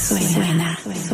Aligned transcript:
suena, 0.00 0.28
suena. 0.28 0.78
Buenos 0.84 1.10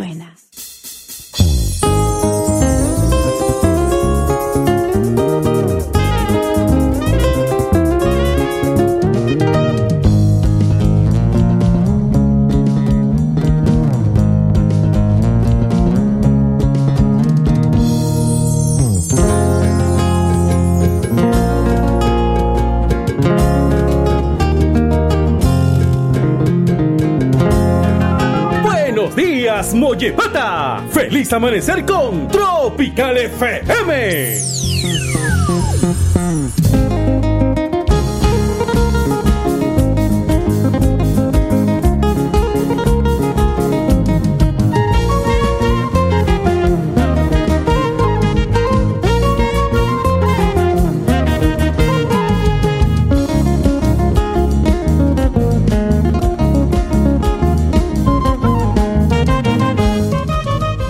Mollepata. 29.97 30.83
Feliz 30.91 31.33
amanecer 31.33 31.83
con 31.87 32.29
Tropical 32.29 33.16
FM. 33.16 34.55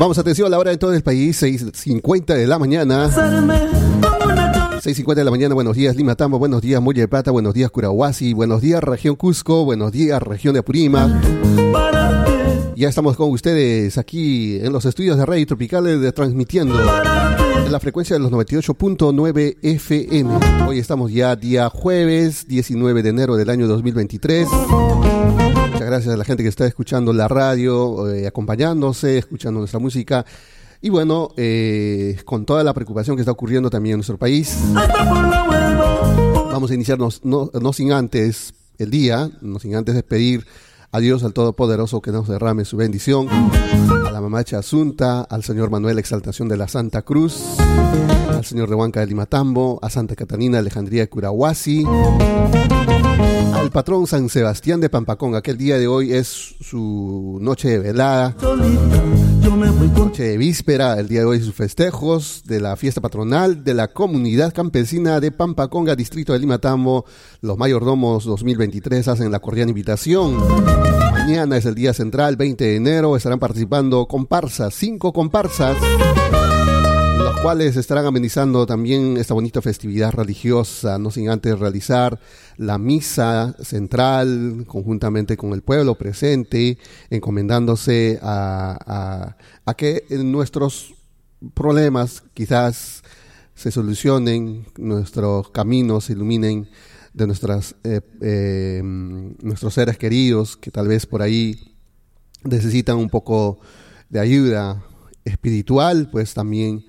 Vamos, 0.06 0.18
atención, 0.18 0.46
a 0.46 0.50
la 0.50 0.60
hora 0.60 0.70
de 0.70 0.76
todo 0.76 0.94
el 0.94 1.02
país, 1.02 1.42
6.50 1.42 2.26
de 2.26 2.46
la 2.46 2.60
mañana. 2.60 3.10
6.50 3.10 5.14
de 5.16 5.24
la 5.24 5.32
mañana, 5.32 5.52
buenos 5.52 5.74
días 5.74 5.96
Lima 5.96 6.14
Tambo, 6.14 6.38
buenos 6.38 6.62
días 6.62 6.80
Muelle 6.80 7.00
de 7.00 7.08
Plata, 7.08 7.32
buenos 7.32 7.54
días 7.54 7.72
Curahuasi, 7.72 8.32
buenos 8.32 8.60
días 8.60 8.84
región 8.84 9.16
Cusco, 9.16 9.64
buenos 9.64 9.90
días 9.90 10.22
región 10.22 10.54
de 10.54 10.60
Apurímac. 10.60 11.10
Ya 12.76 12.88
estamos 12.88 13.16
con 13.16 13.32
ustedes 13.32 13.98
aquí 13.98 14.60
en 14.62 14.72
los 14.72 14.84
estudios 14.84 15.18
de 15.18 15.26
Radio 15.26 15.44
Tropicales 15.44 16.00
de, 16.00 16.12
transmitiendo 16.12 16.78
en 16.78 17.72
la 17.72 17.80
frecuencia 17.80 18.14
de 18.14 18.22
los 18.22 18.30
98.9 18.30 19.56
FM. 19.60 20.38
Hoy 20.68 20.78
estamos 20.78 21.10
ya 21.10 21.34
día 21.34 21.68
jueves 21.68 22.46
19 22.46 23.02
de 23.02 23.08
enero 23.08 23.34
del 23.34 23.50
año 23.50 23.66
2023. 23.66 24.46
Gracias 25.86 26.12
a 26.12 26.16
la 26.16 26.24
gente 26.24 26.42
que 26.42 26.48
está 26.48 26.66
escuchando 26.66 27.12
la 27.12 27.28
radio, 27.28 28.12
eh, 28.12 28.26
acompañándose, 28.26 29.18
escuchando 29.18 29.60
nuestra 29.60 29.78
música. 29.78 30.26
Y 30.82 30.90
bueno, 30.90 31.30
eh, 31.36 32.18
con 32.24 32.44
toda 32.44 32.64
la 32.64 32.74
preocupación 32.74 33.14
que 33.14 33.22
está 33.22 33.30
ocurriendo 33.30 33.70
también 33.70 33.92
en 33.92 33.98
nuestro 33.98 34.18
país, 34.18 34.58
vamos 36.50 36.72
a 36.72 36.74
iniciarnos 36.74 37.24
no, 37.24 37.52
no 37.60 37.72
sin 37.72 37.92
antes 37.92 38.52
el 38.78 38.90
día, 38.90 39.30
no 39.40 39.60
sin 39.60 39.76
antes 39.76 39.94
despedir 39.94 40.44
a 40.90 40.98
Dios 40.98 41.22
al 41.22 41.32
Todopoderoso 41.32 42.02
que 42.02 42.10
nos 42.10 42.26
derrame 42.26 42.64
su 42.64 42.76
bendición, 42.76 43.28
a 43.28 44.10
la 44.10 44.20
mamacha 44.20 44.58
Asunta, 44.58 45.20
al 45.20 45.44
señor 45.44 45.70
Manuel 45.70 46.00
Exaltación 46.00 46.48
de 46.48 46.56
la 46.56 46.66
Santa 46.66 47.02
Cruz, 47.02 47.58
al 48.36 48.44
señor 48.44 48.68
de 48.68 48.74
Huanca 48.74 49.00
de 49.00 49.06
Limatambo, 49.06 49.78
a 49.82 49.88
Santa 49.88 50.14
Catalina 50.14 50.58
Alejandría 50.58 51.02
de 51.02 51.08
Curahuasi, 51.08 51.84
al 53.54 53.70
patrón 53.70 54.06
San 54.06 54.28
Sebastián 54.28 54.80
de 54.80 54.90
Pampacón. 54.90 55.34
Aquel 55.34 55.56
día 55.56 55.78
de 55.78 55.86
hoy 55.88 56.12
es 56.12 56.54
su 56.60 57.38
noche 57.40 57.68
de 57.68 57.78
velada, 57.78 58.36
noche 59.96 60.24
de 60.24 60.36
víspera. 60.36 60.98
El 60.98 61.08
día 61.08 61.20
de 61.20 61.26
hoy 61.26 61.40
sus 61.40 61.54
festejos 61.54 62.42
de 62.44 62.60
la 62.60 62.76
fiesta 62.76 63.00
patronal 63.00 63.64
de 63.64 63.74
la 63.74 63.88
comunidad 63.88 64.52
campesina 64.52 65.18
de 65.18 65.32
Pampaconga, 65.32 65.96
distrito 65.96 66.32
de 66.34 66.38
Limatambo. 66.38 67.06
Los 67.40 67.56
mayordomos 67.56 68.24
2023 68.24 69.08
hacen 69.08 69.32
la 69.32 69.40
cordial 69.40 69.68
invitación. 69.68 70.36
Mañana 71.12 71.56
es 71.56 71.64
el 71.64 71.74
día 71.74 71.94
central, 71.94 72.36
20 72.36 72.64
de 72.64 72.76
enero. 72.76 73.16
Estarán 73.16 73.38
participando 73.38 74.06
comparsas, 74.06 74.74
cinco 74.74 75.12
comparsas 75.12 75.76
cuales 77.46 77.76
estarán 77.76 78.06
amenizando 78.06 78.66
también 78.66 79.16
esta 79.18 79.32
bonita 79.32 79.62
festividad 79.62 80.10
religiosa, 80.10 80.98
no 80.98 81.12
sin 81.12 81.28
antes 81.28 81.56
realizar 81.56 82.18
la 82.56 82.76
misa 82.76 83.54
central 83.62 84.64
conjuntamente 84.66 85.36
con 85.36 85.52
el 85.52 85.62
pueblo 85.62 85.94
presente, 85.94 86.76
encomendándose 87.08 88.18
a, 88.20 89.36
que 89.76 90.02
nuestros 90.24 90.92
problemas 91.54 92.24
quizás 92.34 93.04
se 93.54 93.70
solucionen, 93.70 94.66
nuestros 94.76 95.50
caminos 95.50 96.06
se 96.06 96.14
iluminen 96.14 96.68
de 97.14 97.28
nuestras, 97.28 97.76
eh, 97.84 98.00
eh, 98.22 98.80
nuestros 98.82 99.72
seres 99.72 99.96
queridos 99.98 100.56
que 100.56 100.72
tal 100.72 100.88
vez 100.88 101.06
por 101.06 101.22
ahí 101.22 101.76
necesitan 102.42 102.96
un 102.96 103.08
poco 103.08 103.60
de 104.08 104.18
ayuda 104.18 104.82
espiritual, 105.24 106.08
pues 106.10 106.34
también 106.34 106.84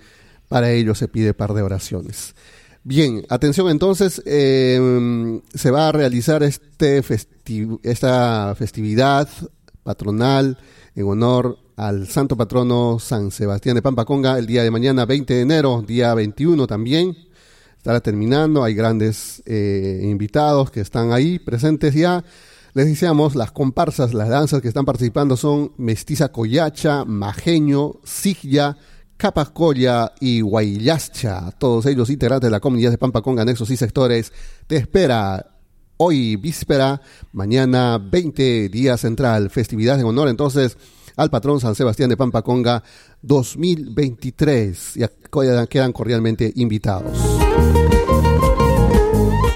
para 0.47 0.71
ello 0.71 0.95
se 0.95 1.07
pide 1.07 1.33
par 1.33 1.53
de 1.53 1.61
oraciones. 1.61 2.35
Bien, 2.83 3.25
atención 3.29 3.69
entonces, 3.69 4.21
eh, 4.25 5.41
se 5.53 5.71
va 5.71 5.89
a 5.89 5.91
realizar 5.91 6.41
este 6.43 7.03
festi 7.03 7.67
esta 7.83 8.55
festividad 8.55 9.27
patronal 9.83 10.57
en 10.95 11.05
honor 11.05 11.57
al 11.75 12.07
santo 12.07 12.35
patrono 12.35 12.97
San 12.99 13.31
Sebastián 13.31 13.75
de 13.75 13.81
Pampaconga 13.81 14.37
el 14.39 14.47
día 14.47 14.63
de 14.63 14.71
mañana 14.71 15.05
20 15.05 15.33
de 15.33 15.41
enero, 15.41 15.83
día 15.85 16.13
21 16.13 16.65
también. 16.65 17.15
Estará 17.77 18.01
terminando, 18.01 18.63
hay 18.63 18.73
grandes 18.73 19.43
eh, 19.45 20.01
invitados 20.03 20.71
que 20.71 20.81
están 20.81 21.11
ahí 21.11 21.39
presentes 21.39 21.93
ya. 21.93 22.23
Les 22.73 22.87
decíamos, 22.87 23.35
las 23.35 23.51
comparsas, 23.51 24.13
las 24.13 24.29
danzas 24.29 24.61
que 24.61 24.67
están 24.67 24.85
participando 24.85 25.37
son 25.37 25.71
Mestiza 25.77 26.31
Coyacha, 26.31 27.05
Majeño, 27.05 27.95
Sigya, 28.03 28.77
Capascoya 29.17 30.13
y 30.19 30.41
Guaylascha, 30.41 31.51
todos 31.57 31.87
ellos 31.87 32.09
integrantes 32.11 32.47
de 32.47 32.51
la 32.51 32.59
comunidad 32.59 32.91
de 32.91 32.99
Pampaconga, 32.99 33.41
anexos 33.41 33.71
y 33.71 33.77
sectores, 33.77 34.31
te 34.67 34.77
espera 34.77 35.57
hoy 35.97 36.35
víspera, 36.35 37.01
mañana 37.33 37.97
20 37.97 38.69
día 38.69 38.95
central, 38.95 39.49
festividad 39.49 39.99
en 39.99 40.05
honor 40.05 40.29
entonces 40.29 40.77
al 41.15 41.31
patrón 41.31 41.59
San 41.59 41.73
Sebastián 41.73 42.09
de 42.09 42.17
Pampaconga 42.17 42.83
2023. 43.23 44.93
Ya 44.93 45.09
quedan 45.67 45.91
cordialmente 45.91 46.53
invitados. 46.55 47.17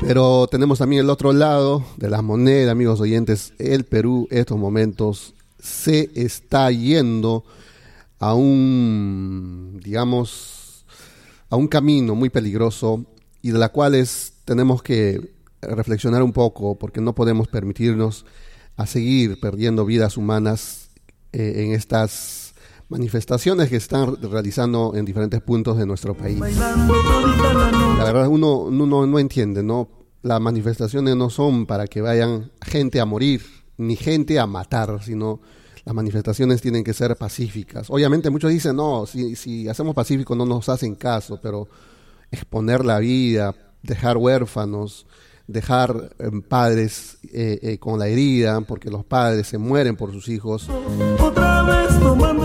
Pero 0.02 0.48
tenemos 0.48 0.80
también 0.80 1.04
el 1.04 1.10
otro 1.12 1.32
lado 1.32 1.86
de 1.98 2.10
la 2.10 2.24
moneda, 2.24 2.72
amigos 2.72 3.00
oyentes, 3.00 3.54
el 3.60 3.84
Perú 3.84 4.28
estos 4.32 4.58
momentos 4.58 5.36
se 5.60 6.10
está 6.16 6.72
yendo 6.72 7.46
a 8.22 8.36
un, 8.36 9.80
digamos, 9.84 10.86
a 11.50 11.56
un 11.56 11.68
camino 11.68 12.14
muy 12.14 12.30
peligroso 12.30 13.04
y 13.42 13.50
de 13.50 13.58
la 13.58 13.70
cuales 13.70 14.34
tenemos 14.46 14.84
que 14.84 15.34
reflexionar 15.62 16.22
un 16.22 16.32
poco 16.32 16.78
porque 16.78 17.02
no 17.02 17.16
podemos 17.16 17.48
permitirnos 17.48 18.26
a 18.78 18.86
seguir 18.86 19.40
perdiendo 19.40 19.86
vidas 19.86 20.18
humanas 20.18 20.92
eh, 21.34 21.66
en 21.66 21.74
estas 21.74 22.54
manifestaciones 22.90 23.70
que 23.70 23.78
están 23.78 24.16
realizando 24.22 24.94
en 24.96 25.04
diferentes 25.04 25.42
puntos 25.42 25.80
de 25.80 25.88
nuestro 25.88 26.14
país. 26.14 26.40
La 26.40 28.04
verdad 28.04 28.28
uno, 28.28 28.60
uno 28.60 29.08
no 29.08 29.18
entiende, 29.20 29.64
¿no? 29.64 29.90
Las 30.22 30.40
manifestaciones 30.40 31.16
no 31.16 31.32
son 31.32 31.66
para 31.66 31.88
que 31.88 32.02
vayan 32.02 32.52
gente 32.62 33.00
a 33.00 33.06
morir, 33.06 33.42
ni 33.78 33.96
gente 33.96 34.40
a 34.40 34.46
matar, 34.46 35.02
sino 35.04 35.42
las 35.84 35.96
manifestaciones 35.96 36.62
tienen 36.62 36.84
que 36.84 36.94
ser 36.94 37.16
pacíficas. 37.16 37.90
Obviamente 37.90 38.30
muchos 38.30 38.52
dicen, 38.52 38.76
no, 38.76 39.06
si, 39.06 39.36
si 39.36 39.68
hacemos 39.68 39.96
pacífico 39.96 40.36
no 40.36 40.46
nos 40.46 40.70
hacen 40.70 40.96
caso, 40.96 41.40
pero 41.42 41.68
exponer 42.32 42.86
la 42.86 43.00
vida, 43.00 43.56
dejar 43.84 44.18
huérfanos, 44.18 45.06
dejar 45.48 46.12
eh, 46.20 46.30
padres 46.48 47.18
eh, 47.32 47.60
eh, 47.62 47.78
con 47.78 48.00
la 48.00 48.08
herida, 48.08 48.62
porque 48.62 48.90
los 48.90 49.04
padres 49.04 49.48
se 49.48 49.58
mueren 49.58 49.96
por 49.96 50.12
sus 50.12 50.30
hijos. 50.30 50.68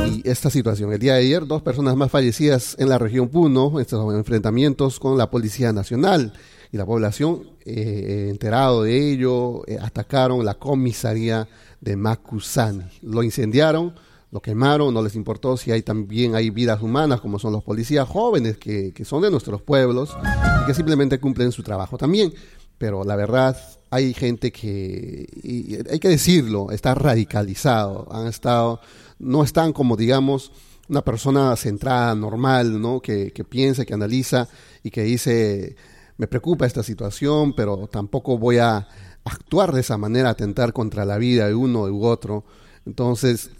Y 0.06 0.28
esta 0.28 0.50
situación, 0.50 0.92
el 0.92 0.98
día 0.98 1.14
de 1.14 1.20
ayer, 1.20 1.46
dos 1.46 1.62
personas 1.62 1.96
más 1.96 2.10
fallecidas 2.10 2.76
en 2.78 2.88
la 2.88 2.98
región 2.98 3.28
Puno, 3.28 3.80
estos 3.80 4.14
enfrentamientos 4.14 4.98
con 4.98 5.16
la 5.16 5.30
Policía 5.30 5.72
Nacional. 5.72 6.32
Y 6.72 6.76
la 6.76 6.84
población, 6.84 7.44
enterado 7.64 8.82
de 8.82 9.12
ello, 9.12 9.62
atacaron 9.80 10.44
la 10.44 10.54
comisaría 10.54 11.48
de 11.80 11.96
Macusani. 11.96 12.84
Lo 13.02 13.22
incendiaron, 13.22 13.94
lo 14.30 14.40
quemaron, 14.40 14.92
no 14.92 15.02
les 15.02 15.14
importó 15.14 15.56
si 15.56 15.70
hay 15.70 15.82
también 15.82 16.34
hay 16.34 16.50
vidas 16.50 16.82
humanas, 16.82 17.20
como 17.20 17.38
son 17.38 17.52
los 17.52 17.62
policías 17.62 18.08
jóvenes 18.08 18.58
que, 18.58 18.92
que 18.92 19.04
son 19.04 19.22
de 19.22 19.30
nuestros 19.30 19.62
pueblos 19.62 20.16
y 20.62 20.66
que 20.66 20.74
simplemente 20.74 21.18
cumplen 21.20 21.52
su 21.52 21.62
trabajo 21.62 21.96
también. 21.96 22.32
Pero 22.78 23.04
la 23.04 23.16
verdad, 23.16 23.56
hay 23.90 24.12
gente 24.12 24.52
que, 24.52 25.26
y 25.42 25.76
hay 25.90 25.98
que 25.98 26.08
decirlo, 26.08 26.70
está 26.70 26.94
radicalizado, 26.94 28.06
han 28.10 28.26
estado, 28.26 28.80
no 29.18 29.42
están 29.42 29.72
como 29.72 29.96
digamos 29.96 30.52
una 30.88 31.02
persona 31.02 31.56
centrada, 31.56 32.14
normal, 32.14 32.80
¿no? 32.80 33.00
Que, 33.00 33.32
que 33.32 33.44
piensa, 33.44 33.84
que 33.84 33.94
analiza 33.94 34.48
y 34.82 34.90
que 34.90 35.02
dice, 35.02 35.76
me 36.16 36.26
preocupa 36.26 36.66
esta 36.66 36.82
situación, 36.82 37.54
pero 37.54 37.88
tampoco 37.88 38.38
voy 38.38 38.58
a 38.58 38.86
actuar 39.26 39.72
de 39.72 39.80
esa 39.80 39.98
manera, 39.98 40.30
atentar 40.30 40.72
contra 40.72 41.04
la 41.04 41.18
vida 41.18 41.46
de 41.46 41.54
uno 41.54 41.82
u 41.84 42.04
otro. 42.04 42.44
Entonces, 42.86 43.50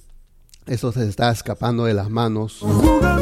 eso 0.67 0.93
se 0.93 1.09
está 1.09 1.31
escapando 1.31 1.85
de 1.85 1.95
las 1.95 2.11
manos. 2.11 2.65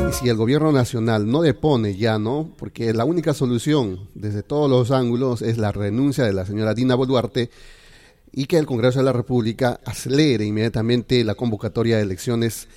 Y 0.08 0.12
si 0.12 0.28
el 0.28 0.36
gobierno 0.36 0.72
nacional 0.72 1.30
no 1.30 1.42
depone 1.42 1.96
ya, 1.96 2.18
¿no? 2.18 2.52
Porque 2.56 2.92
la 2.92 3.04
única 3.04 3.34
solución 3.34 4.08
desde 4.14 4.42
todos 4.42 4.70
los 4.70 4.90
ángulos 4.90 5.42
es 5.42 5.58
la 5.58 5.72
renuncia 5.72 6.24
de 6.24 6.32
la 6.32 6.46
señora 6.46 6.74
Dina 6.74 6.94
Boluarte 6.94 7.50
y 8.32 8.46
que 8.46 8.58
el 8.58 8.66
Congreso 8.66 8.98
de 8.98 9.04
la 9.04 9.12
República 9.12 9.80
acelere 9.84 10.44
inmediatamente 10.44 11.22
la 11.22 11.34
convocatoria 11.34 11.96
de 11.96 12.02
elecciones 12.02 12.68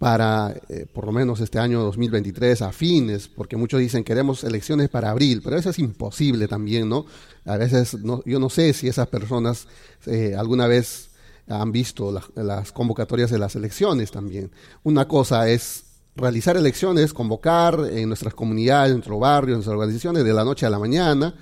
para 0.00 0.56
eh, 0.70 0.86
por 0.90 1.04
lo 1.04 1.12
menos 1.12 1.40
este 1.40 1.58
año 1.58 1.82
2023 1.82 2.62
a 2.62 2.72
fines, 2.72 3.28
porque 3.28 3.58
muchos 3.58 3.80
dicen 3.80 4.02
queremos 4.02 4.44
elecciones 4.44 4.88
para 4.88 5.10
abril, 5.10 5.42
pero 5.44 5.58
eso 5.58 5.68
es 5.68 5.78
imposible 5.78 6.48
también, 6.48 6.88
¿no? 6.88 7.04
A 7.44 7.58
veces 7.58 7.92
no, 8.02 8.22
yo 8.24 8.40
no 8.40 8.48
sé 8.48 8.72
si 8.72 8.88
esas 8.88 9.08
personas 9.08 9.68
eh, 10.06 10.34
alguna 10.34 10.66
vez 10.66 11.10
han 11.46 11.70
visto 11.70 12.18
las 12.34 12.72
convocatorias 12.72 13.30
de 13.30 13.38
las 13.38 13.56
elecciones 13.56 14.10
también. 14.10 14.50
Una 14.84 15.06
cosa 15.06 15.50
es 15.50 15.84
realizar 16.16 16.56
elecciones, 16.56 17.12
convocar 17.12 17.78
en 17.92 18.08
nuestras 18.08 18.32
comunidades, 18.32 18.92
en 18.92 18.96
nuestro 18.98 19.18
barrio, 19.18 19.52
en 19.52 19.58
nuestras 19.58 19.74
organizaciones 19.74 20.24
de 20.24 20.32
la 20.32 20.44
noche 20.44 20.64
a 20.64 20.70
la 20.70 20.78
mañana, 20.78 21.34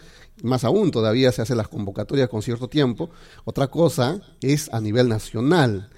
más 0.43 0.65
aún 0.65 0.91
todavía 0.91 1.31
se 1.31 1.43
hacen 1.43 1.59
las 1.59 1.69
convocatorias 1.69 2.29
con 2.29 2.43
cierto 2.43 2.67
tiempo. 2.67 3.11
Otra 3.45 3.69
cosa 3.69 4.21
es 4.41 4.69
a 4.73 4.81
nivel 4.81 5.09
nacional. 5.09 5.91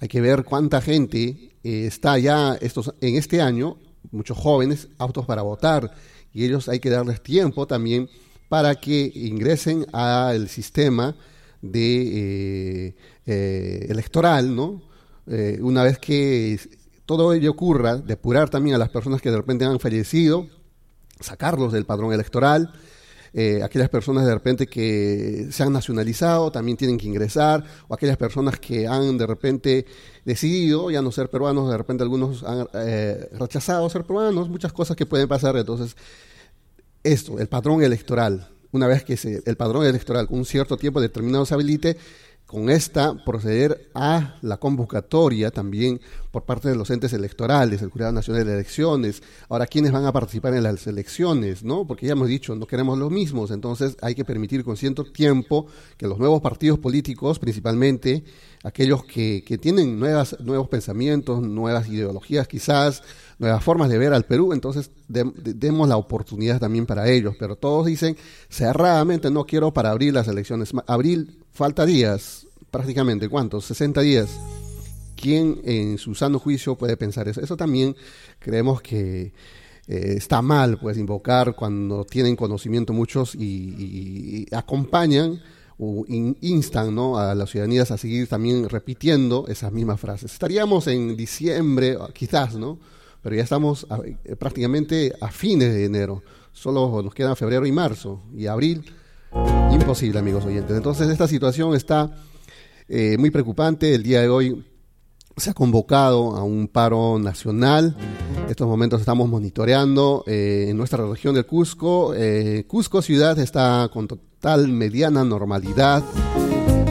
Hay 0.00 0.08
que 0.08 0.22
ver 0.22 0.44
cuánta 0.44 0.80
gente 0.80 1.55
eh, 1.66 1.86
está 1.86 2.16
ya 2.16 2.54
estos, 2.60 2.94
en 3.00 3.16
este 3.16 3.42
año, 3.42 3.76
muchos 4.12 4.38
jóvenes 4.38 4.86
aptos 4.98 5.26
para 5.26 5.42
votar, 5.42 5.90
y 6.32 6.44
ellos 6.44 6.68
hay 6.68 6.78
que 6.78 6.90
darles 6.90 7.20
tiempo 7.20 7.66
también 7.66 8.08
para 8.48 8.76
que 8.76 9.10
ingresen 9.12 9.84
al 9.92 10.48
sistema 10.48 11.16
de, 11.60 12.86
eh, 12.86 12.94
eh, 13.26 13.86
electoral, 13.88 14.54
¿no? 14.54 14.82
una 15.58 15.82
vez 15.82 15.98
que 15.98 16.56
todo 17.04 17.32
ello 17.32 17.50
ocurra, 17.50 17.96
depurar 17.96 18.48
también 18.48 18.76
a 18.76 18.78
las 18.78 18.90
personas 18.90 19.20
que 19.20 19.32
de 19.32 19.38
repente 19.38 19.64
han 19.64 19.80
fallecido, 19.80 20.46
sacarlos 21.18 21.72
del 21.72 21.84
padrón 21.84 22.12
electoral, 22.12 22.72
eh, 23.38 23.62
aquellas 23.62 23.90
personas 23.90 24.24
de 24.24 24.32
repente 24.32 24.66
que 24.66 25.48
se 25.50 25.62
han 25.62 25.70
nacionalizado 25.70 26.50
también 26.50 26.78
tienen 26.78 26.96
que 26.96 27.06
ingresar, 27.06 27.62
o 27.86 27.92
aquellas 27.92 28.16
personas 28.16 28.58
que 28.58 28.86
han 28.86 29.18
de 29.18 29.26
repente 29.26 29.84
decidido 30.24 30.90
ya 30.90 31.02
no 31.02 31.12
ser 31.12 31.28
peruanos, 31.28 31.70
de 31.70 31.76
repente 31.76 32.02
algunos 32.02 32.42
han 32.44 32.66
eh, 32.72 33.28
rechazado 33.38 33.90
ser 33.90 34.04
peruanos, 34.04 34.48
muchas 34.48 34.72
cosas 34.72 34.96
que 34.96 35.04
pueden 35.04 35.28
pasar. 35.28 35.54
Entonces, 35.58 35.98
esto, 37.04 37.38
el 37.38 37.46
padrón 37.46 37.82
electoral, 37.82 38.48
una 38.72 38.86
vez 38.86 39.04
que 39.04 39.18
se, 39.18 39.42
el 39.44 39.56
padrón 39.58 39.84
electoral 39.84 40.26
un 40.30 40.46
cierto 40.46 40.78
tiempo 40.78 41.02
determinado 41.02 41.44
se 41.44 41.52
habilite, 41.52 41.98
con 42.46 42.70
esta 42.70 43.24
proceder 43.24 43.90
a 43.94 44.36
la 44.40 44.58
convocatoria 44.58 45.50
también 45.50 46.00
por 46.30 46.44
parte 46.44 46.68
de 46.68 46.76
los 46.76 46.90
entes 46.90 47.12
electorales, 47.12 47.82
el 47.82 47.90
Jurado 47.90 48.12
Nacional 48.12 48.46
de 48.46 48.54
Elecciones. 48.54 49.22
Ahora, 49.48 49.66
¿quiénes 49.66 49.90
van 49.90 50.06
a 50.06 50.12
participar 50.12 50.54
en 50.54 50.62
las 50.62 50.86
elecciones? 50.86 51.64
¿no? 51.64 51.86
Porque 51.86 52.06
ya 52.06 52.12
hemos 52.12 52.28
dicho, 52.28 52.54
no 52.54 52.66
queremos 52.66 52.98
los 52.98 53.10
mismos, 53.10 53.50
entonces 53.50 53.96
hay 54.00 54.14
que 54.14 54.24
permitir 54.24 54.64
con 54.64 54.76
cierto 54.76 55.04
tiempo 55.04 55.66
que 55.96 56.06
los 56.06 56.18
nuevos 56.18 56.40
partidos 56.40 56.78
políticos, 56.78 57.38
principalmente 57.38 58.22
aquellos 58.66 59.04
que, 59.04 59.44
que 59.46 59.58
tienen 59.58 59.98
nuevas, 60.00 60.36
nuevos 60.40 60.68
pensamientos, 60.68 61.40
nuevas 61.40 61.88
ideologías 61.88 62.48
quizás, 62.48 63.04
nuevas 63.38 63.62
formas 63.62 63.88
de 63.88 63.96
ver 63.96 64.12
al 64.12 64.24
Perú, 64.24 64.52
entonces 64.52 64.90
demos 65.08 65.88
la 65.88 65.96
oportunidad 65.96 66.58
también 66.58 66.84
para 66.84 67.08
ellos. 67.08 67.36
Pero 67.38 67.54
todos 67.54 67.86
dicen 67.86 68.16
cerradamente, 68.48 69.30
no 69.30 69.44
quiero 69.44 69.72
para 69.72 69.92
abrir 69.92 70.14
las 70.14 70.26
elecciones. 70.26 70.72
Abril 70.88 71.38
falta 71.52 71.86
días, 71.86 72.48
prácticamente, 72.72 73.28
¿cuántos? 73.28 73.66
60 73.66 74.00
días. 74.00 74.30
¿Quién 75.14 75.60
en 75.64 75.96
su 75.96 76.16
sano 76.16 76.40
juicio 76.40 76.74
puede 76.74 76.96
pensar 76.96 77.28
eso? 77.28 77.40
Eso 77.40 77.56
también 77.56 77.94
creemos 78.40 78.82
que 78.82 79.32
eh, 79.86 80.14
está 80.16 80.42
mal, 80.42 80.78
pues, 80.78 80.98
invocar 80.98 81.54
cuando 81.54 82.04
tienen 82.04 82.34
conocimiento 82.34 82.92
muchos 82.92 83.36
y, 83.36 84.46
acompañan 84.50 85.40
o 85.78 86.04
instan 86.08 86.94
¿no? 86.94 87.18
a 87.18 87.34
las 87.34 87.50
ciudadanías 87.50 87.90
a 87.90 87.98
seguir 87.98 88.28
también 88.28 88.68
repitiendo 88.68 89.46
esas 89.48 89.72
mismas 89.72 90.00
frases. 90.00 90.32
Estaríamos 90.32 90.86
en 90.86 91.16
diciembre, 91.16 91.98
quizás, 92.14 92.54
¿no? 92.54 92.78
Pero 93.22 93.36
ya 93.36 93.42
estamos 93.42 93.86
eh, 94.04 94.36
prácticamente 94.36 95.12
a 95.20 95.30
fines 95.30 95.74
de 95.74 95.84
enero. 95.84 96.22
Solo 96.52 97.02
nos 97.02 97.12
quedan 97.12 97.36
febrero 97.36 97.66
y 97.66 97.72
marzo. 97.72 98.22
Y 98.34 98.46
abril 98.46 98.84
Imposible, 99.72 100.18
amigos 100.18 100.44
oyentes. 100.44 100.76
Entonces, 100.76 101.08
esta 101.08 101.28
situación 101.28 101.74
está 101.74 102.10
eh, 102.88 103.16
muy 103.18 103.30
preocupante. 103.30 103.94
El 103.94 104.02
día 104.02 104.22
de 104.22 104.28
hoy 104.28 104.64
se 105.36 105.50
ha 105.50 105.54
convocado 105.54 106.36
a 106.36 106.42
un 106.42 106.68
paro 106.68 107.18
nacional. 107.18 107.96
En 108.44 108.50
estos 108.50 108.66
momentos 108.66 109.00
estamos 109.00 109.28
monitoreando 109.28 110.24
eh, 110.26 110.66
en 110.68 110.76
nuestra 110.76 111.06
región 111.06 111.34
del 111.34 111.46
Cusco. 111.46 112.14
Eh, 112.14 112.64
Cusco 112.66 113.02
ciudad 113.02 113.38
está 113.38 113.90
con 113.92 114.08
total 114.40 114.68
mediana 114.68 115.24
normalidad 115.24 116.04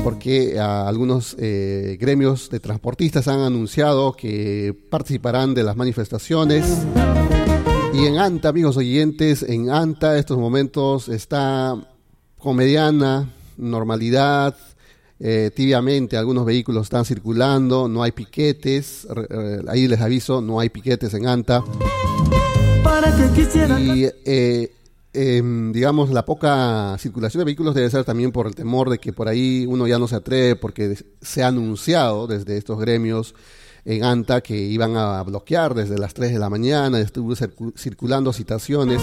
porque 0.03 0.59
algunos 0.59 1.36
gremios 1.36 2.50
de 2.51 2.59
transportistas 2.59 3.27
han 3.27 3.39
anunciado 3.39 4.13
que 4.13 4.75
participarán 4.92 5.56
de 5.56 5.63
las 5.63 5.75
manifestaciones. 5.75 6.86
Y 7.92 8.06
en 8.06 8.19
ANTA, 8.19 8.50
amigos 8.50 8.77
oyentes, 8.77 9.42
en 9.42 9.71
ANTA 9.71 10.18
estos 10.18 10.38
momentos 10.38 11.09
está 11.09 11.75
con 12.38 12.56
mediana 12.56 13.27
normalidad, 13.57 14.56
eh, 15.19 15.50
tibiamente 15.56 16.18
algunos 16.18 16.45
vehículos 16.45 16.83
están 16.83 17.06
circulando, 17.06 17.88
no 17.88 18.03
hay 18.03 18.12
piquetes, 18.12 19.07
ahí 19.68 19.88
les 19.88 20.01
aviso, 20.01 20.42
no 20.42 20.59
hay 20.59 20.69
piquetes 20.69 21.13
en 21.13 21.25
ANTA. 21.25 21.63
Y 23.80 24.06
eh, 24.25 24.71
em, 25.16 25.72
digamos, 25.72 26.10
la 26.10 26.26
poca 26.26 26.96
circulación 27.00 27.40
de 27.40 27.46
vehículos 27.46 27.74
debe 27.74 27.90
ser 27.90 28.04
también 28.04 28.32
por 28.32 28.48
el 28.48 28.56
temor 28.56 28.90
de 28.90 29.00
que 29.00 29.14
por 29.14 29.28
ahí 29.28 29.66
uno 29.68 29.88
ya 29.88 29.98
no 29.98 30.08
se 30.08 30.16
atreve 30.16 30.56
porque 30.56 30.98
se 31.22 31.44
ha 31.44 31.48
anunciado 31.48 32.28
desde 32.28 32.58
estos 32.58 32.80
gremios 32.80 33.34
en 33.86 34.04
ANTA 34.04 34.42
que 34.42 34.58
iban 34.58 34.98
a 34.98 35.22
bloquear 35.22 35.76
desde 35.76 35.98
las 35.98 36.14
3 36.16 36.34
de 36.34 36.40
la 36.40 36.50
mañana, 36.50 37.00
estuvo 37.00 37.34
circulando 37.78 38.34
citaciones, 38.34 39.00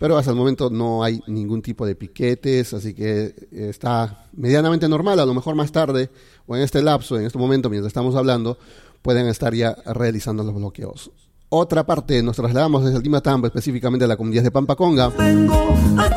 pero 0.00 0.18
hasta 0.18 0.32
el 0.32 0.36
momento 0.36 0.70
no 0.70 1.04
hay 1.04 1.20
ningún 1.28 1.62
tipo 1.62 1.86
de 1.86 1.94
piquetes, 1.94 2.74
así 2.74 2.94
que 2.94 3.26
eh, 3.26 3.68
está 3.70 4.26
medianamente 4.32 4.88
normal, 4.88 5.20
a 5.20 5.26
lo 5.26 5.34
mejor 5.34 5.54
más 5.54 5.70
tarde 5.70 6.10
o 6.46 6.56
en 6.56 6.62
este 6.62 6.82
lapso, 6.82 7.16
en 7.16 7.26
este 7.26 7.38
momento 7.38 7.70
mientras 7.70 7.90
estamos 7.90 8.16
hablando, 8.16 8.58
pueden 9.02 9.28
estar 9.28 9.54
ya 9.54 9.76
realizando 9.86 10.42
los 10.42 10.54
bloqueos. 10.54 11.12
Otra 11.50 11.86
parte, 11.86 12.22
nos 12.22 12.36
trasladamos 12.36 12.84
desde 12.84 12.98
el 12.98 13.02
Timatambo, 13.02 13.46
específicamente 13.46 14.04
a 14.04 14.08
la 14.08 14.16
comunidad 14.16 14.42
de 14.42 14.50
Pampaconga. 14.50 15.10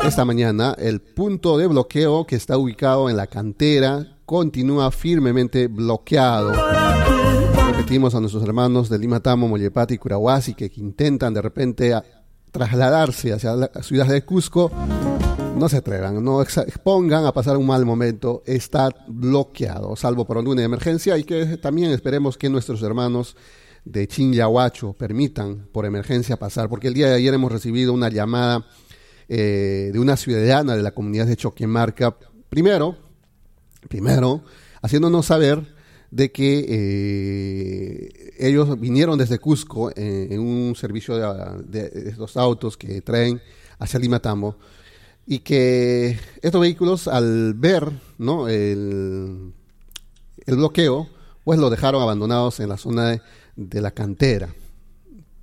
Esta 0.04 0.24
mañana, 0.24 0.74
el 0.78 1.00
punto 1.00 1.56
de 1.56 1.66
bloqueo 1.66 2.26
que 2.26 2.36
está 2.36 2.58
ubicado 2.58 3.08
en 3.08 3.16
la 3.16 3.26
cantera 3.26 4.18
continúa 4.26 4.90
firmemente 4.90 5.68
bloqueado 5.68 6.52
repetimos 7.82 8.14
a 8.14 8.20
nuestros 8.20 8.44
hermanos 8.44 8.88
de 8.88 8.98
Lima 8.98 9.20
Tamo, 9.20 9.48
Mollepati 9.48 9.94
y 9.94 9.98
Curahuasi 9.98 10.54
que, 10.54 10.70
intentan 10.76 11.34
de 11.34 11.42
repente 11.42 11.92
trasladarse 12.50 13.32
hacia 13.32 13.56
la 13.56 13.70
ciudad 13.82 14.06
de 14.06 14.24
Cusco, 14.24 14.70
no 15.56 15.68
se 15.68 15.78
atrevan, 15.78 16.22
no 16.22 16.42
expongan 16.42 17.24
a 17.24 17.32
pasar 17.32 17.56
un 17.56 17.66
mal 17.66 17.84
momento, 17.84 18.42
está 18.46 18.88
bloqueado, 19.08 19.96
salvo 19.96 20.24
por 20.24 20.36
alguna 20.36 20.62
emergencia 20.62 21.18
y 21.18 21.24
que 21.24 21.56
también 21.56 21.90
esperemos 21.90 22.38
que 22.38 22.48
nuestros 22.48 22.82
hermanos 22.82 23.36
de 23.84 24.06
Chinyahuacho 24.06 24.92
permitan 24.92 25.66
por 25.72 25.86
emergencia 25.86 26.38
pasar, 26.38 26.68
porque 26.68 26.88
el 26.88 26.94
día 26.94 27.08
de 27.08 27.14
ayer 27.14 27.34
hemos 27.34 27.50
recibido 27.50 27.92
una 27.92 28.08
llamada 28.08 28.66
eh, 29.28 29.90
de 29.92 29.98
una 29.98 30.16
ciudadana 30.16 30.76
de 30.76 30.82
la 30.82 30.92
comunidad 30.92 31.26
de 31.26 31.36
Choquemarca, 31.36 32.16
primero, 32.48 32.96
primero, 33.88 34.44
haciéndonos 34.82 35.26
saber 35.26 35.74
de 36.10 36.30
que 36.30 36.66
eh, 36.68 38.32
ellos 38.38 38.78
vinieron 38.78 39.18
desde 39.18 39.38
Cusco 39.38 39.90
en, 39.96 40.38
un 40.38 40.76
servicio 40.76 41.16
de, 41.64 42.10
estos 42.10 42.36
autos 42.36 42.76
que 42.76 43.00
traen 43.00 43.40
hacia 43.78 43.98
Limatambo 43.98 44.56
y 45.26 45.38
que 45.38 46.18
estos 46.42 46.60
vehículos 46.60 47.08
al 47.08 47.54
ver 47.54 47.90
¿no? 48.18 48.48
el, 48.48 49.54
bloqueo, 50.46 51.08
pues 51.44 51.58
lo 51.58 51.70
dejaron 51.70 52.02
abandonados 52.02 52.60
en 52.60 52.68
la 52.68 52.76
zona 52.76 53.08
de, 53.08 53.22
la 53.56 53.90
cantera. 53.90 54.54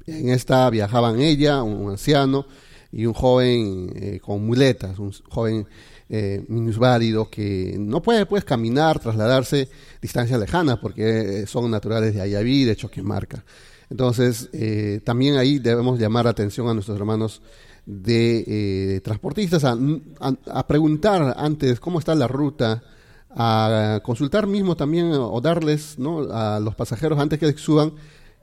En 0.06 0.30
esta 0.30 0.70
viajaban 0.70 1.20
ella, 1.20 1.64
un 1.64 1.92
anciano 1.92 2.46
y 2.92 3.06
un 3.06 3.14
joven 3.14 3.92
eh, 3.96 4.20
con 4.20 4.46
muletas, 4.46 4.98
un 4.98 5.12
joven 5.30 5.68
eh, 6.10 6.44
minusválido 6.48 7.30
que 7.30 7.76
no 7.78 8.02
puede 8.02 8.26
pues 8.26 8.44
caminar, 8.44 9.00
trasladarse 9.00 9.70
distancias 10.02 10.40
lejanas 10.40 10.80
porque 10.80 11.46
son 11.46 11.70
naturales 11.70 12.16
de 12.16 12.22
Ayaví, 12.22 12.64
de 12.64 12.76
Choquemarca. 12.76 13.44
Entonces, 13.90 14.50
eh, 14.54 15.02
también 15.04 15.38
ahí 15.38 15.60
debemos 15.60 16.00
llamar 16.00 16.26
la 16.26 16.32
atención 16.32 16.68
a 16.68 16.74
nuestros 16.74 16.98
hermanos 16.98 17.42
de 17.86 18.44
eh, 18.48 19.02
transportistas 19.02 19.64
a, 19.64 19.76
a, 20.20 20.68
preguntar 20.68 21.34
antes 21.38 21.80
cómo 21.80 21.98
está 21.98 22.14
la 22.14 22.28
ruta, 22.28 22.84
a 23.30 24.00
consultar 24.04 24.48
mismo 24.48 24.76
también 24.76 25.12
o 25.14 25.40
darles 25.42 26.00
¿no? 26.00 26.22
a 26.32 26.60
los 26.60 26.76
pasajeros 26.76 27.20
antes 27.20 27.40
que 27.40 27.52
suban 27.58 27.94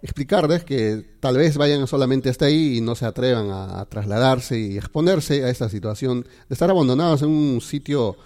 explicarles 0.02 0.64
que 0.64 1.16
tal 1.20 1.36
vez 1.36 1.56
vayan 1.56 1.86
solamente 1.86 2.28
hasta 2.28 2.46
ahí 2.46 2.78
y 2.78 2.80
no 2.80 2.94
se 2.94 3.06
atrevan 3.06 3.50
a, 3.50 3.84
trasladarse 3.86 4.58
y 4.58 4.76
exponerse 4.76 5.44
a 5.44 5.50
esta 5.50 5.68
situación 5.68 6.22
de 6.48 6.52
estar 6.52 6.70
abandonados 6.70 7.22
en 7.22 7.30
un 7.30 7.60
sitio 7.60 8.16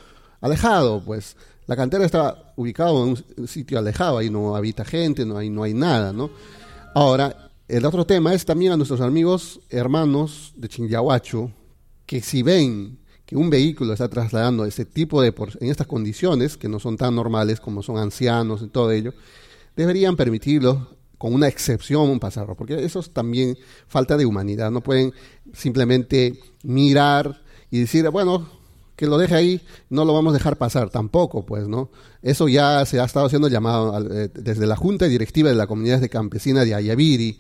alejado, 0.41 1.03
pues 1.05 1.37
la 1.67 1.77
cantera 1.77 2.05
está 2.05 2.53
ubicada 2.57 2.91
en 2.91 3.17
un 3.39 3.49
sitio 3.49 3.79
alejado, 3.79 4.19
ahí 4.19 4.31
no 4.31 4.57
habita 4.57 4.85
gente, 4.85 5.25
no 5.25 5.39
hay, 5.39 5.51
no 5.51 5.63
hay 5.63 5.75
nada, 5.75 6.13
¿no? 6.13 6.31
Ahora, 6.95 7.51
el 7.69 7.87
otro 7.87 8.05
tema 8.05 8.35
es 8.35 8.45
también 8.45 8.73
a 8.73 8.77
nuestros 8.77 9.01
amigos 9.01 9.61
hermanos 9.71 10.53
de 10.57 10.69
Chinyahuacho, 10.69 11.53
que 12.05 12.21
si 12.21 12.43
ven 12.43 12.99
que 13.31 13.37
un 13.37 13.49
vehículo 13.49 13.93
está 13.93 14.09
trasladando 14.09 14.65
ese 14.65 14.85
tipo 14.85 15.23
de, 15.23 15.33
en 15.61 15.71
estas 15.71 15.87
condiciones, 15.87 16.57
que 16.57 16.69
no 16.69 16.81
son 16.81 16.97
tan 16.97 17.15
normales 17.15 17.61
como 17.61 17.81
son 17.81 17.97
ancianos 17.97 18.61
y 18.61 18.67
todo 18.67 18.91
ello, 18.91 19.15
deberían 19.77 20.17
permitirlo 20.17 20.97
con 21.17 21.33
una 21.33 21.47
excepción 21.47 22.11
un 22.11 22.19
pasaje, 22.19 22.53
porque 22.59 22.85
eso 22.85 22.99
es 22.99 23.11
también 23.13 23.57
falta 23.87 24.17
de 24.17 24.27
humanidad. 24.27 24.73
No 24.73 24.83
pueden 24.83 25.13
simplemente 25.53 26.41
mirar 26.65 27.41
y 27.71 27.79
decir, 27.79 28.11
bueno, 28.11 28.49
que 28.97 29.07
lo 29.07 29.17
deje 29.17 29.37
ahí, 29.37 29.61
no 29.91 30.05
lo 30.05 30.13
vamos 30.13 30.33
a 30.33 30.39
dejar 30.39 30.59
pasar 30.59 30.91
tampoco, 30.91 31.47
pues, 31.47 31.69
¿no? 31.69 31.93
Eso 32.23 32.49
ya 32.49 32.85
se 32.85 32.99
ha 32.99 33.05
estado 33.05 33.27
haciendo 33.27 33.47
llamado 33.47 33.97
eh, 34.13 34.29
desde 34.35 34.67
la 34.67 34.75
Junta 34.75 35.07
Directiva 35.07 35.51
de 35.51 35.55
la 35.55 35.69
Comunidad 35.69 36.01
de 36.01 36.09
Campesina 36.09 36.65
de 36.65 36.75
Ayaviri, 36.75 37.39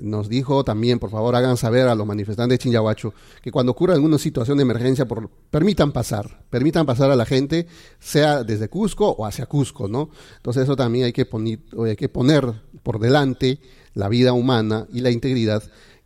nos 0.00 0.28
dijo 0.28 0.64
también, 0.64 0.98
por 0.98 1.10
favor, 1.10 1.34
hagan 1.36 1.56
saber 1.56 1.88
a 1.88 1.94
los 1.94 2.06
manifestantes 2.06 2.58
de 2.58 2.62
Chinyahuacho 2.62 3.14
que 3.42 3.50
cuando 3.50 3.72
ocurra 3.72 3.94
alguna 3.94 4.18
situación 4.18 4.58
de 4.58 4.62
emergencia, 4.62 5.06
por, 5.06 5.28
permitan 5.50 5.92
pasar, 5.92 6.44
permitan 6.50 6.86
pasar 6.86 7.10
a 7.10 7.16
la 7.16 7.26
gente, 7.26 7.66
sea 7.98 8.44
desde 8.44 8.68
Cusco 8.68 9.10
o 9.10 9.26
hacia 9.26 9.46
Cusco, 9.46 9.88
¿no? 9.88 10.10
Entonces 10.36 10.64
eso 10.64 10.76
también 10.76 11.06
hay 11.06 11.12
que, 11.12 11.26
poner, 11.26 11.60
hay 11.84 11.96
que 11.96 12.08
poner 12.08 12.52
por 12.82 12.98
delante 12.98 13.60
la 13.94 14.08
vida 14.08 14.32
humana 14.32 14.86
y 14.92 15.00
la 15.00 15.10
integridad 15.10 15.62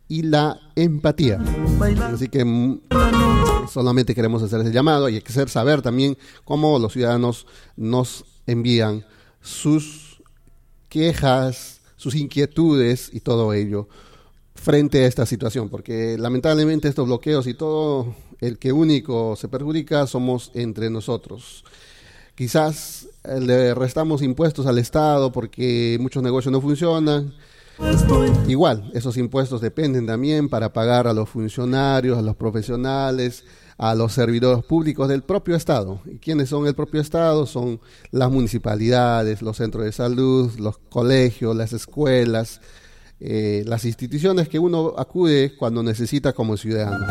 y 0.07 0.23
la 0.23 0.59
empatía. 0.75 1.39
Así 2.13 2.27
que 2.27 2.43
mm, 2.43 2.81
solamente 3.71 4.13
queremos 4.13 4.43
hacer 4.43 4.61
ese 4.61 4.71
llamado 4.71 5.09
y 5.09 5.17
hacer 5.17 5.49
saber 5.49 5.81
también 5.81 6.17
cómo 6.43 6.79
los 6.79 6.93
ciudadanos 6.93 7.47
nos 7.75 8.25
envían 8.45 9.05
sus 9.41 10.21
quejas, 10.89 11.80
sus 12.01 12.15
inquietudes 12.15 13.11
y 13.13 13.19
todo 13.19 13.53
ello 13.53 13.87
frente 14.55 15.03
a 15.03 15.07
esta 15.07 15.27
situación, 15.27 15.69
porque 15.69 16.17
lamentablemente 16.17 16.87
estos 16.87 17.05
bloqueos 17.05 17.45
y 17.45 17.53
todo, 17.53 18.15
el 18.39 18.57
que 18.57 18.71
único 18.71 19.35
se 19.35 19.47
perjudica 19.47 20.07
somos 20.07 20.49
entre 20.55 20.89
nosotros. 20.89 21.63
Quizás 22.33 23.07
eh, 23.23 23.39
le 23.39 23.75
restamos 23.75 24.23
impuestos 24.23 24.65
al 24.65 24.79
Estado 24.79 25.31
porque 25.31 25.97
muchos 26.01 26.23
negocios 26.23 26.51
no 26.51 26.59
funcionan. 26.59 27.35
Igual, 28.47 28.89
esos 28.95 29.15
impuestos 29.17 29.61
dependen 29.61 30.07
también 30.07 30.49
para 30.49 30.73
pagar 30.73 31.07
a 31.07 31.13
los 31.13 31.29
funcionarios, 31.29 32.17
a 32.17 32.23
los 32.23 32.35
profesionales, 32.35 33.43
a 33.77 33.95
los 33.95 34.13
servidores 34.13 34.63
públicos 34.63 35.07
del 35.07 35.23
propio 35.23 35.55
Estado. 35.55 36.01
¿Y 36.05 36.17
quiénes 36.17 36.49
son 36.49 36.67
el 36.67 36.75
propio 36.75 37.01
Estado? 37.01 37.45
Son 37.45 37.79
las 38.11 38.31
municipalidades, 38.31 39.41
los 39.41 39.57
centros 39.57 39.85
de 39.85 39.91
salud, 39.91 40.51
los 40.59 40.77
colegios, 40.77 41.55
las 41.55 41.73
escuelas, 41.73 42.61
eh, 43.19 43.63
las 43.67 43.85
instituciones 43.85 44.49
que 44.49 44.59
uno 44.59 44.93
acude 44.97 45.55
cuando 45.57 45.83
necesita 45.83 46.33
como 46.33 46.57
ciudadano. 46.57 47.05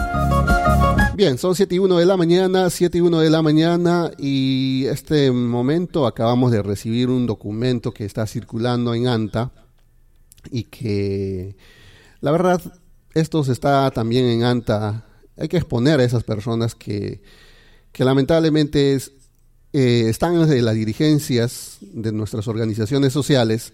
Bien, 1.15 1.39
son 1.39 1.55
7 1.55 1.75
y 1.75 1.79
1 1.79 1.99
de 1.99 2.07
la 2.07 2.17
mañana, 2.17 2.71
7 2.71 2.99
y 2.99 3.01
1 3.01 3.21
de 3.21 3.31
la 3.31 3.43
mañana 3.43 4.11
y 4.17 4.87
este 4.87 5.31
momento 5.31 6.07
acabamos 6.07 6.51
de 6.51 6.63
recibir 6.63 7.11
un 7.11 7.27
documento 7.27 7.93
que 7.93 8.05
está 8.05 8.27
circulando 8.27 8.95
en 8.95 9.07
ANTA 9.07 9.53
y 10.51 10.65
que 10.65 11.57
la 12.21 12.31
verdad 12.31 12.63
esto 13.15 13.45
se 13.45 13.53
está 13.53 13.91
también 13.91 14.25
en 14.27 14.45
ANTA 14.45 15.05
hay 15.41 15.49
que 15.49 15.57
exponer 15.57 16.01
a 16.01 16.05
esas 16.05 16.23
personas 16.23 16.75
que, 16.75 17.23
lamentablemente 17.97 18.95
eh, 19.73 20.07
están 20.09 20.35
en 20.35 20.65
las 20.65 20.75
dirigencias 20.75 21.79
de 21.81 22.13
nuestras 22.13 22.47
organizaciones 22.47 23.13
sociales, 23.13 23.73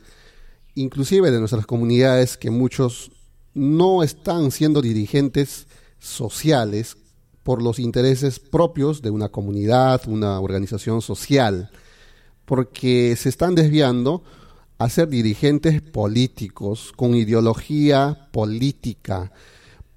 inclusive 0.74 1.30
de 1.30 1.40
nuestras 1.40 1.66
comunidades, 1.66 2.36
que 2.36 2.50
muchos 2.50 3.10
no 3.54 4.02
están 4.02 4.50
siendo 4.52 4.80
dirigentes 4.80 5.66
sociales 5.98 6.96
por 7.42 7.62
los 7.62 7.78
intereses 7.78 8.38
propios 8.38 9.02
de 9.02 9.10
una 9.10 9.28
comunidad, 9.28 10.02
una 10.06 10.40
organización 10.40 11.02
social, 11.02 11.70
porque 12.44 13.16
se 13.16 13.28
están 13.28 13.54
desviando 13.54 14.22
a 14.78 14.88
ser 14.88 15.08
dirigentes 15.08 15.80
políticos 15.82 16.92
con 16.94 17.14
ideología 17.14 18.28
política 18.32 19.32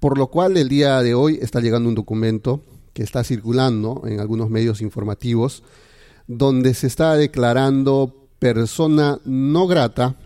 por 0.00 0.16
lo 0.16 0.28
cual 0.28 0.56
el 0.56 0.68
día 0.68 1.00
de 1.02 1.14
hoy 1.14 1.38
está 1.40 1.60
llegando 1.60 1.88
un 1.88 1.94
documento 1.94 2.64
que 2.94 3.02
está 3.02 3.22
circulando 3.22 4.02
en 4.06 4.18
algunos 4.18 4.50
medios 4.50 4.80
informativos, 4.80 5.62
donde 6.26 6.74
se 6.74 6.86
está 6.86 7.14
declarando 7.16 8.28
persona 8.38 9.20
no 9.24 9.66
grata 9.66 10.16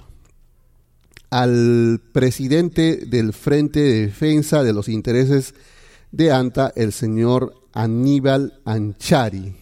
al 1.31 2.01
presidente 2.13 3.05
del 3.07 3.33
Frente 3.33 3.81
de 3.81 4.07
Defensa 4.07 4.63
de 4.63 4.73
los 4.73 4.89
Intereses 4.89 5.55
de 6.13 6.31
ANTA, 6.31 6.73
el 6.77 6.93
señor 6.93 7.55
Aníbal 7.73 8.61
Anchari. 8.65 9.57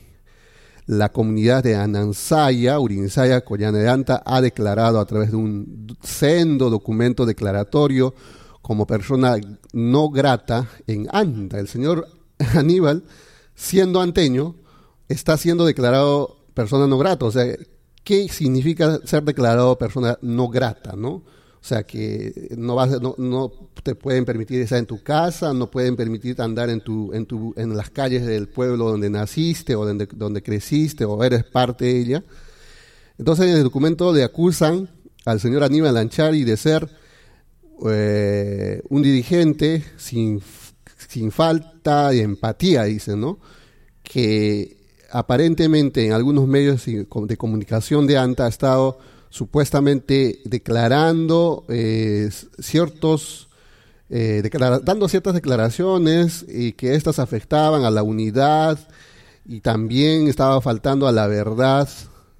La 0.85 1.11
comunidad 1.11 1.63
de 1.63 1.77
Anansaya, 1.77 2.79
Urinsaya, 2.79 3.43
Collana 3.43 3.79
de 3.79 3.89
Anta, 3.89 4.23
ha 4.27 4.43
declarado 4.43 5.01
a 5.01 5.07
través 5.07 5.31
de 5.31 5.37
un 5.37 5.97
sendo 6.03 6.69
documento 6.69 7.25
declaratorio 7.25 8.15
como 8.63 8.87
persona 8.87 9.37
no 9.73 10.11
grata 10.11 10.69
en 10.87 11.09
Anta. 11.13 11.59
El 11.59 11.69
señor 11.69 12.09
Aníbal, 12.55 13.05
siendo 13.55 14.01
anteño, 14.01 14.55
está 15.09 15.37
siendo 15.37 15.67
declarado 15.67 16.39
persona 16.55 16.87
no 16.87 16.97
grata. 16.99 17.27
O 17.27 17.33
sea, 17.33 17.55
¿qué 18.05 18.29
significa 18.29 19.01
ser 19.05 19.25
declarado 19.25 19.77
persona 19.77 20.19
no 20.23 20.49
grata, 20.49 20.95
no? 20.97 21.11
O 21.63 21.65
sea, 21.65 21.85
que 21.85 22.49
no, 22.57 22.75
vas, 22.75 22.91
no 23.01 23.53
te 23.85 23.95
pueden 23.95 24.25
permitir 24.25 24.61
estar 24.61 24.79
en 24.79 24.87
tu 24.87 25.01
casa, 25.03 25.53
no 25.53 25.71
pueden 25.71 25.95
permitir 25.95 26.41
andar 26.43 26.71
en, 26.71 26.81
tu, 26.81 27.13
en, 27.13 27.25
tu, 27.25 27.55
en 27.57 27.77
las 27.77 27.89
calles 27.89 28.27
del 28.27 28.49
pueblo 28.49 28.91
donde 28.91 29.09
naciste 29.11 29.77
o 29.77 29.87
donde, 29.87 30.07
donde 30.07 30.43
creciste 30.43 31.05
o 31.05 31.23
eres 31.23 31.45
parte 31.45 31.85
de 31.85 32.01
ella. 32.01 32.25
Entonces 33.17 33.47
en 33.47 33.57
el 33.59 33.63
documento 33.63 34.13
le 34.13 34.25
acusan 34.25 34.91
al 35.25 35.39
señor 35.39 35.63
Aníbal 35.63 35.95
Lanchari 35.95 36.43
de 36.43 36.57
ser 36.57 36.89
eh, 37.91 38.83
un 38.89 39.03
dirigente 39.03 39.83
sin, 39.97 40.41
sin 41.09 41.31
falta 41.31 42.11
de 42.11 42.23
empatía, 42.23 42.85
dicen, 42.85 43.21
¿no? 43.21 43.39
Que 44.03 44.77
aparentemente 45.11 46.07
en 46.07 46.13
algunos 46.13 46.47
medios 46.49 46.85
de 46.87 47.37
comunicación 47.37 48.07
de 48.07 48.19
ANTA 48.19 48.47
ha 48.47 48.49
estado 48.49 48.99
supuestamente 49.29 50.41
declarando 50.45 51.65
eh, 51.69 52.31
ciertos, 52.59 53.49
eh, 54.11 54.43
dando 54.83 55.09
ciertas 55.09 55.35
declaraciones 55.35 56.45
y 56.49 56.73
que 56.73 56.95
éstas 56.95 57.19
afectaban 57.19 57.85
a 57.85 57.91
la 57.91 58.03
unidad 58.03 58.79
y 59.47 59.61
también 59.61 60.29
estaba 60.29 60.61
faltando 60.61 61.09
a 61.09 61.13
la 61.13 61.27
verdad 61.27 61.89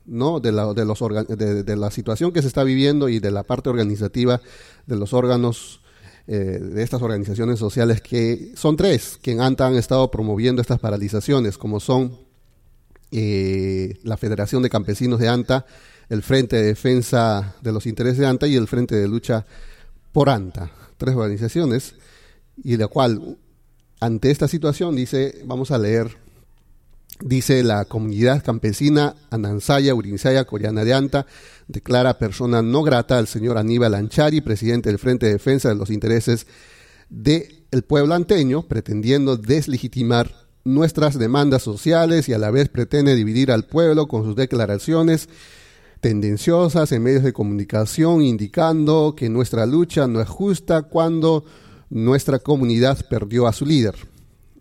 ¿no? 0.07 0.41
de, 0.41 0.53
la, 0.53 0.73
de, 0.75 0.85
los 0.85 0.99
de, 1.01 1.77
la 1.77 1.91
situación 1.91 2.33
que 2.33 2.43
se 2.43 2.49
está 2.49 2.65
viviendo 2.65 3.09
y 3.09 3.21
de 3.21 3.31
la 3.31 3.43
parte 3.43 3.71
organizativa 3.71 4.41
de 4.87 4.97
los 4.97 5.13
órganos 5.13 5.81
eh, 6.27 6.35
de 6.35 6.83
estas 6.83 7.03
organizaciones 7.03 7.59
sociales 7.59 8.01
que 8.01 8.53
son 8.55 8.77
tres 8.77 9.19
que 9.21 9.33
en 9.33 9.41
ANTA 9.41 9.67
han 9.67 9.75
estado 9.75 10.11
promoviendo 10.11 10.63
estas 10.63 10.79
paralizaciones, 10.79 11.59
como 11.59 11.81
son 11.81 12.17
eh, 13.11 13.99
la 14.05 14.17
Federación 14.17 14.63
de 14.63 14.71
Campesinos 14.71 15.19
de 15.19 15.29
ANTA, 15.29 15.67
el 16.09 16.23
Frente 16.23 16.57
de 16.57 16.63
Defensa 16.63 17.57
de 17.61 17.73
los 17.73 17.87
Intereses 17.87 18.19
de 18.19 18.27
ANTA 18.27 18.47
y 18.47 18.57
el 18.57 18.69
Frente 18.69 18.95
de 18.95 19.09
Lucha 19.09 19.45
por 20.13 20.31
ANTA. 20.31 20.71
Tres 20.97 21.15
organizaciones 21.15 21.95
y 22.63 22.77
la 22.77 22.87
cual 22.89 23.39
ante 24.01 24.31
esta 24.31 24.49
situación 24.49 24.97
dice, 24.97 25.43
vamos 25.45 25.71
a 25.71 25.79
leer 25.79 26.22
Dice 27.25 27.63
la 27.63 27.85
comunidad 27.85 28.43
campesina 28.43 29.15
Anansaya, 29.31 29.95
Urinsaya, 29.95 30.45
Coreana 30.45 30.85
de 30.85 30.93
Anta, 30.93 31.25
declara 31.69 32.19
persona 32.19 32.63
no 32.63 32.83
grata 32.83 33.17
al 33.17 33.29
señor 33.29 33.59
Aníbal 33.59 33.95
Anchari, 33.95 34.41
presidente 34.41 34.89
del 34.89 34.99
Frente 34.99 35.27
de 35.27 35.35
Defensa 35.35 35.69
de 35.69 35.77
los 35.77 35.91
Intereses 35.91 36.49
del 37.11 37.85
pueblo 37.87 38.15
anteño, 38.15 38.67
pretendiendo 38.67 39.37
deslegitimar 39.37 40.35
nuestras 40.65 41.17
demandas 41.17 41.63
sociales 41.63 42.29
y 42.29 42.33
a 42.33 42.39
la 42.39 42.51
vez 42.51 42.69
pretende 42.69 43.15
dividir 43.15 43.53
al 43.53 43.67
pueblo 43.67 44.09
con 44.09 44.25
sus 44.25 44.35
declaraciones 44.35 45.29
tendenciosas 46.01 46.91
en 46.91 47.05
medios 47.05 47.23
de 47.23 47.33
comunicación 47.33 48.23
indicando 48.23 49.15
que 49.17 49.29
nuestra 49.29 49.65
lucha 49.65 50.09
no 50.09 50.21
es 50.21 50.29
justa 50.29 50.83
cuando 50.83 51.45
nuestra 51.89 52.41
comunidad 52.41 53.07
perdió 53.09 53.47
a 53.47 53.53
su 53.53 53.65
líder. 53.65 54.12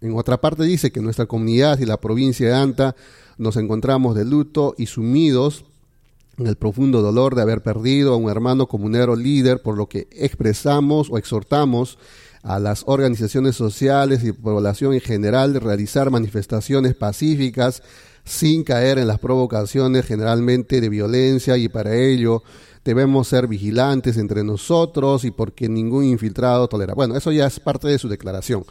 En 0.02 0.18
otra 0.18 0.42
parte 0.42 0.64
dice 0.64 0.92
que 0.92 1.00
nuestra 1.00 1.28
comunidad 1.28 1.80
y 1.80 1.86
la 1.86 2.02
provincia 2.02 2.48
de 2.48 2.56
Anta 2.56 2.96
nos 3.38 3.56
encontramos 3.56 4.16
de 4.16 4.26
luto 4.26 4.74
y 4.78 4.88
sumidos 4.88 5.64
en 6.38 6.48
el 6.48 6.56
profundo 6.56 7.04
dolor 7.04 7.36
de 7.36 7.44
haber 7.44 7.62
perdido 7.62 8.14
a 8.14 8.18
un 8.18 8.30
hermano 8.30 8.68
comunero 8.68 9.16
líder, 9.16 9.62
por 9.62 9.78
lo 9.78 9.88
que 9.88 10.08
expresamos 10.12 11.10
o 11.12 11.18
exhortamos 11.18 12.00
a 12.42 12.60
las 12.60 12.84
organizaciones 12.88 13.56
sociales 13.56 14.24
y 14.24 14.32
población 14.32 14.94
en 14.94 15.02
general 15.02 15.54
de 15.54 15.60
realizar 15.60 16.10
manifestaciones 16.10 16.96
pacíficas 16.96 17.84
sin 18.24 18.64
caer 18.64 18.98
en 18.98 19.08
las 19.08 19.20
provocaciones 19.20 20.06
generalmente 20.06 20.82
de 20.82 20.90
violencia 20.90 21.58
y 21.58 21.70
para 21.70 21.96
ello 21.96 22.42
debemos 22.84 23.28
ser 23.28 23.48
vigilantes 23.48 24.18
entre 24.18 24.44
nosotros 24.44 25.26
y 25.26 25.32
porque 25.32 25.70
ningún 25.70 26.06
infiltrado 26.06 26.68
tolera. 26.68 26.96
Bueno, 26.96 27.16
eso 27.16 27.32
ya 27.32 27.46
es 27.46 27.60
parte 27.60 27.88
de 27.88 28.00
su 28.00 28.10
declaración. 28.10 28.64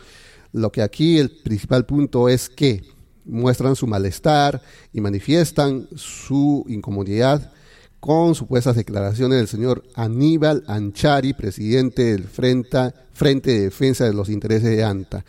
Lo 0.52 0.72
que 0.72 0.82
aquí 0.82 1.18
el 1.18 1.30
principal 1.30 1.86
punto 1.86 2.28
es 2.28 2.48
que 2.48 2.82
muestran 3.24 3.76
su 3.76 3.86
malestar 3.86 4.60
y 4.92 5.00
manifiestan 5.00 5.88
su 5.94 6.64
incomodidad 6.68 7.52
con 8.00 8.34
supuestas 8.34 8.76
declaraciones 8.76 9.38
del 9.38 9.48
señor 9.48 9.84
Aníbal 9.94 10.64
Anchari, 10.66 11.34
presidente 11.34 12.04
del 12.04 12.24
Frente, 12.24 12.92
Frente 13.12 13.50
de 13.50 13.60
Defensa 13.60 14.06
de 14.06 14.14
los 14.14 14.30
Intereses 14.30 14.74
de 14.74 14.82
ANTA. 14.82 15.24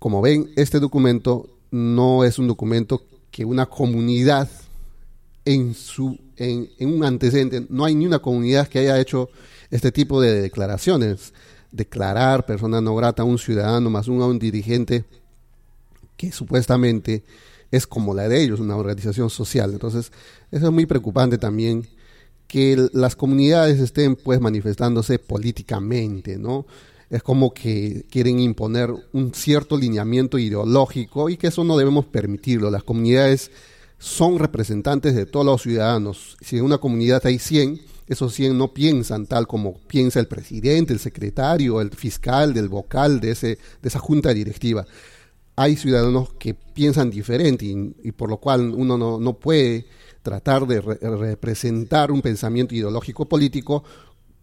Como 0.00 0.20
ven, 0.20 0.50
este 0.56 0.80
documento 0.80 1.48
no 1.70 2.24
es 2.24 2.38
un 2.38 2.48
documento 2.48 3.04
que 3.30 3.44
una 3.44 3.66
comunidad 3.66 4.48
en, 5.44 5.74
su, 5.74 6.18
en, 6.36 6.68
un 6.80 7.04
antecedente, 7.04 7.64
no 7.68 7.84
hay 7.84 7.94
ni 7.94 8.06
una 8.06 8.18
comunidad 8.18 8.68
que 8.68 8.80
haya 8.80 8.98
hecho 9.00 9.30
este 9.70 9.92
tipo 9.92 10.20
de 10.20 10.42
declaraciones. 10.42 11.32
Declarar 11.72 12.46
persona 12.46 12.80
no 12.80 12.94
grata 12.94 13.22
a 13.22 13.24
un 13.24 13.38
ciudadano 13.38 13.90
más 13.90 14.08
un, 14.08 14.22
a 14.22 14.26
un 14.26 14.38
dirigente 14.38 15.04
que 16.16 16.32
supuestamente 16.32 17.22
es 17.70 17.86
como 17.86 18.14
la 18.14 18.28
de 18.28 18.42
ellos, 18.42 18.60
una 18.60 18.76
organización 18.76 19.30
social. 19.30 19.72
Entonces, 19.72 20.12
eso 20.50 20.66
es 20.66 20.72
muy 20.72 20.86
preocupante 20.86 21.38
también 21.38 21.86
que 22.48 22.88
las 22.92 23.14
comunidades 23.14 23.78
estén 23.78 24.16
pues 24.16 24.40
manifestándose 24.40 25.18
políticamente, 25.18 26.36
¿no? 26.36 26.66
es 27.10 27.24
como 27.24 27.52
que 27.52 28.06
quieren 28.08 28.38
imponer 28.38 28.90
un 29.12 29.34
cierto 29.34 29.76
lineamiento 29.76 30.38
ideológico 30.38 31.28
y 31.28 31.36
que 31.36 31.48
eso 31.48 31.64
no 31.64 31.76
debemos 31.76 32.06
permitirlo. 32.06 32.70
Las 32.70 32.84
comunidades 32.84 33.50
son 33.98 34.38
representantes 34.38 35.16
de 35.16 35.26
todos 35.26 35.44
los 35.44 35.62
ciudadanos. 35.62 36.36
Si 36.40 36.56
en 36.56 36.64
una 36.64 36.78
comunidad 36.78 37.26
hay 37.26 37.40
100, 37.40 37.80
esos 38.10 38.34
100 38.34 38.58
no 38.58 38.74
piensan 38.74 39.26
tal 39.26 39.46
como 39.46 39.78
piensa 39.86 40.18
el 40.18 40.26
presidente, 40.26 40.92
el 40.92 40.98
secretario, 40.98 41.80
el 41.80 41.90
fiscal, 41.90 42.52
del 42.52 42.68
vocal 42.68 43.20
de, 43.20 43.30
ese, 43.30 43.46
de 43.80 43.88
esa 43.88 44.00
junta 44.00 44.34
directiva. 44.34 44.84
Hay 45.54 45.76
ciudadanos 45.76 46.32
que 46.34 46.54
piensan 46.54 47.08
diferente 47.08 47.66
y, 47.66 48.10
por 48.10 48.28
lo 48.28 48.38
cual 48.38 48.74
uno 48.74 48.98
no, 48.98 49.20
no 49.20 49.34
puede 49.34 49.86
tratar 50.22 50.66
de 50.66 50.80
representar 50.80 52.10
un 52.10 52.20
pensamiento 52.20 52.74
ideológico 52.74 53.28
político 53.28 53.84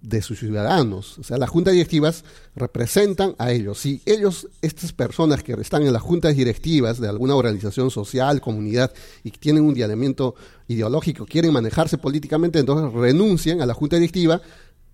de 0.01 0.21
sus 0.21 0.39
ciudadanos. 0.39 1.17
O 1.17 1.23
sea, 1.23 1.37
las 1.37 1.49
juntas 1.49 1.73
directivas 1.73 2.23
representan 2.55 3.35
a 3.37 3.51
ellos. 3.51 3.79
Si 3.79 4.01
ellos, 4.05 4.47
estas 4.61 4.93
personas 4.93 5.43
que 5.43 5.53
están 5.53 5.83
en 5.83 5.93
las 5.93 6.01
juntas 6.01 6.35
directivas 6.35 6.99
de 6.99 7.07
alguna 7.07 7.35
organización 7.35 7.89
social, 7.91 8.41
comunidad, 8.41 8.93
y 9.23 9.31
tienen 9.31 9.63
un 9.63 9.73
dialamiento 9.73 10.35
ideológico, 10.67 11.25
quieren 11.25 11.53
manejarse 11.53 11.97
políticamente, 11.97 12.59
entonces 12.59 12.93
renuncien 12.93 13.61
a 13.61 13.65
la 13.65 13.73
junta 13.73 13.95
directiva 13.95 14.41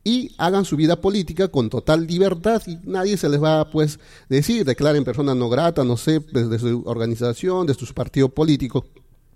y 0.06 0.32
hagan 0.38 0.66
su 0.66 0.76
vida 0.76 1.00
política 1.00 1.48
con 1.48 1.70
total 1.70 2.06
libertad 2.06 2.62
y 2.68 2.78
nadie 2.84 3.16
se 3.16 3.30
les 3.30 3.42
va 3.42 3.70
pues 3.70 4.00
decir, 4.28 4.66
declaren 4.66 5.04
persona 5.04 5.34
no 5.34 5.50
grata, 5.50 5.84
no 5.84 5.96
sé, 5.96 6.20
desde 6.32 6.60
su 6.60 6.84
organización, 6.86 7.68
desde 7.68 7.86
su 7.86 7.94
partido 7.94 8.30
político 8.30 8.86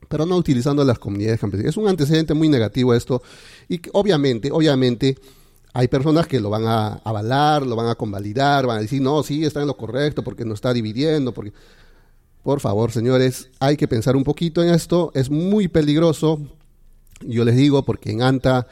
pero 0.10 0.26
no 0.26 0.38
utilizando 0.38 0.86
las 0.86 1.00
comunidades 1.00 1.40
campesinas. 1.40 1.72
Es 1.72 1.78
un 1.78 1.88
antecedente 1.88 2.34
muy 2.34 2.50
negativo 2.50 2.94
esto 2.94 3.22
y 3.68 3.82
obviamente, 3.94 4.52
obviamente 4.52 5.18
hay 5.78 5.88
personas 5.88 6.26
que 6.26 6.40
lo 6.40 6.50
van 6.50 6.66
a 6.66 6.94
avalar, 7.04 7.64
lo 7.64 7.76
van 7.76 7.88
a 7.88 7.94
convalidar, 7.94 8.66
van 8.66 8.80
a 8.80 8.82
decir, 8.82 9.00
no, 9.00 9.22
sí, 9.22 9.46
está 9.46 9.62
en 9.62 9.68
lo 9.68 9.78
correcto 9.78 10.24
porque 10.24 10.44
no 10.44 10.56
está 10.56 10.74
dividiendo. 10.74 11.36
Porque... 11.36 11.54
Por 12.42 12.60
favor, 12.62 12.92
señores, 12.92 13.52
hay 13.60 13.78
que 13.78 13.88
pensar 13.88 14.16
un 14.16 14.24
poquito 14.24 14.64
en 14.64 14.70
esto. 14.70 15.12
Es 15.14 15.30
muy 15.30 15.68
peligroso. 15.68 16.42
Yo 17.22 17.46
les 17.46 17.56
digo 17.56 17.86
porque 17.86 18.10
en 18.10 18.24
ANTA 18.24 18.66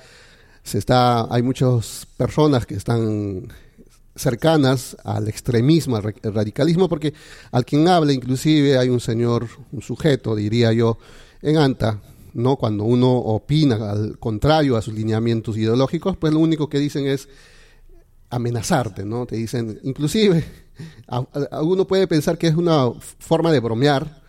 se 0.64 0.80
está, 0.80 1.32
hay 1.32 1.44
muchas 1.44 2.08
personas 2.18 2.66
que 2.66 2.74
están 2.74 3.54
cercanas 4.16 4.98
al 5.04 5.28
extremismo, 5.28 5.98
al 5.98 6.16
radicalismo, 6.24 6.90
porque 6.90 7.14
al 7.52 7.66
quien 7.66 7.88
habla 7.88 8.14
inclusive 8.14 8.80
hay 8.80 8.90
un 8.90 9.00
señor, 9.00 9.48
un 9.72 9.84
sujeto, 9.84 10.36
diría 10.36 10.74
yo, 10.74 10.98
en 11.44 11.58
ANTA, 11.58 12.02
¿no? 12.36 12.58
Cuando 12.58 12.84
uno 12.84 13.12
opina 13.12 13.92
al 13.92 14.20
contrario 14.20 14.76
a 14.76 14.82
sus 14.82 14.94
lineamientos 14.94 15.58
ideológicos, 15.58 16.18
pues 16.18 16.34
lo 16.34 16.40
único 16.40 16.68
que 16.68 16.80
dicen 16.80 17.08
es 17.08 17.30
amenazarte, 18.30 19.06
¿no? 19.06 19.26
Te 19.26 19.38
dicen, 19.38 19.80
inclusive, 19.84 20.44
uno 21.62 21.88
puede 21.88 22.08
pensar 22.08 22.38
que 22.38 22.48
es 22.48 22.56
una 22.56 22.92
forma 23.20 23.54
de 23.54 23.62
bromear, 23.62 24.22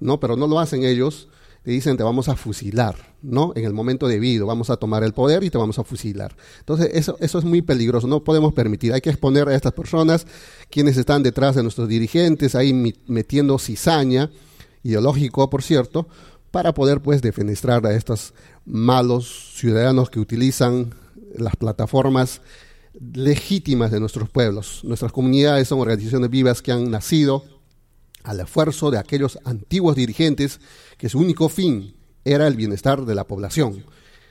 ¿no? 0.00 0.18
Pero 0.18 0.36
no 0.36 0.46
lo 0.46 0.58
hacen 0.58 0.84
ellos. 0.84 1.28
Te 1.62 1.70
dicen, 1.72 1.98
te 1.98 2.02
vamos 2.02 2.30
a 2.30 2.36
fusilar, 2.36 2.96
¿no? 3.20 3.52
En 3.54 3.66
el 3.66 3.74
momento 3.74 4.08
debido, 4.08 4.46
vamos 4.46 4.70
a 4.70 4.78
tomar 4.78 5.04
el 5.04 5.12
poder 5.12 5.44
y 5.44 5.50
te 5.50 5.58
vamos 5.58 5.78
a 5.78 5.84
fusilar. 5.84 6.34
Entonces, 6.60 6.88
eso, 6.94 7.18
eso 7.20 7.38
es 7.38 7.44
muy 7.44 7.60
peligroso, 7.60 8.06
no 8.06 8.24
podemos 8.24 8.54
permitir. 8.54 8.94
Hay 8.94 9.02
que 9.02 9.10
exponer 9.10 9.46
a 9.50 9.54
estas 9.54 9.74
personas, 9.74 10.26
quienes 10.70 10.96
están 10.96 11.22
detrás 11.22 11.56
de 11.56 11.62
nuestros 11.62 11.86
dirigentes, 11.86 12.54
ahí 12.54 12.72
metiendo 13.06 13.58
cizaña, 13.58 14.30
ideológico, 14.82 15.50
por 15.50 15.62
cierto, 15.62 16.08
para 16.50 16.74
poder 16.74 17.00
pues 17.00 17.22
defenestrar 17.22 17.86
a 17.86 17.94
estos 17.94 18.34
malos 18.64 19.52
ciudadanos 19.54 20.10
que 20.10 20.20
utilizan 20.20 20.94
las 21.34 21.56
plataformas 21.56 22.40
legítimas 23.14 23.90
de 23.90 24.00
nuestros 24.00 24.28
pueblos. 24.28 24.80
Nuestras 24.84 25.12
comunidades 25.12 25.68
son 25.68 25.80
organizaciones 25.80 26.30
vivas 26.30 26.60
que 26.62 26.72
han 26.72 26.90
nacido 26.90 27.44
al 28.24 28.40
esfuerzo 28.40 28.90
de 28.90 28.98
aquellos 28.98 29.38
antiguos 29.44 29.96
dirigentes 29.96 30.60
que 30.98 31.08
su 31.08 31.18
único 31.18 31.48
fin 31.48 31.94
era 32.24 32.46
el 32.46 32.56
bienestar 32.56 33.04
de 33.04 33.14
la 33.14 33.24
población, 33.24 33.84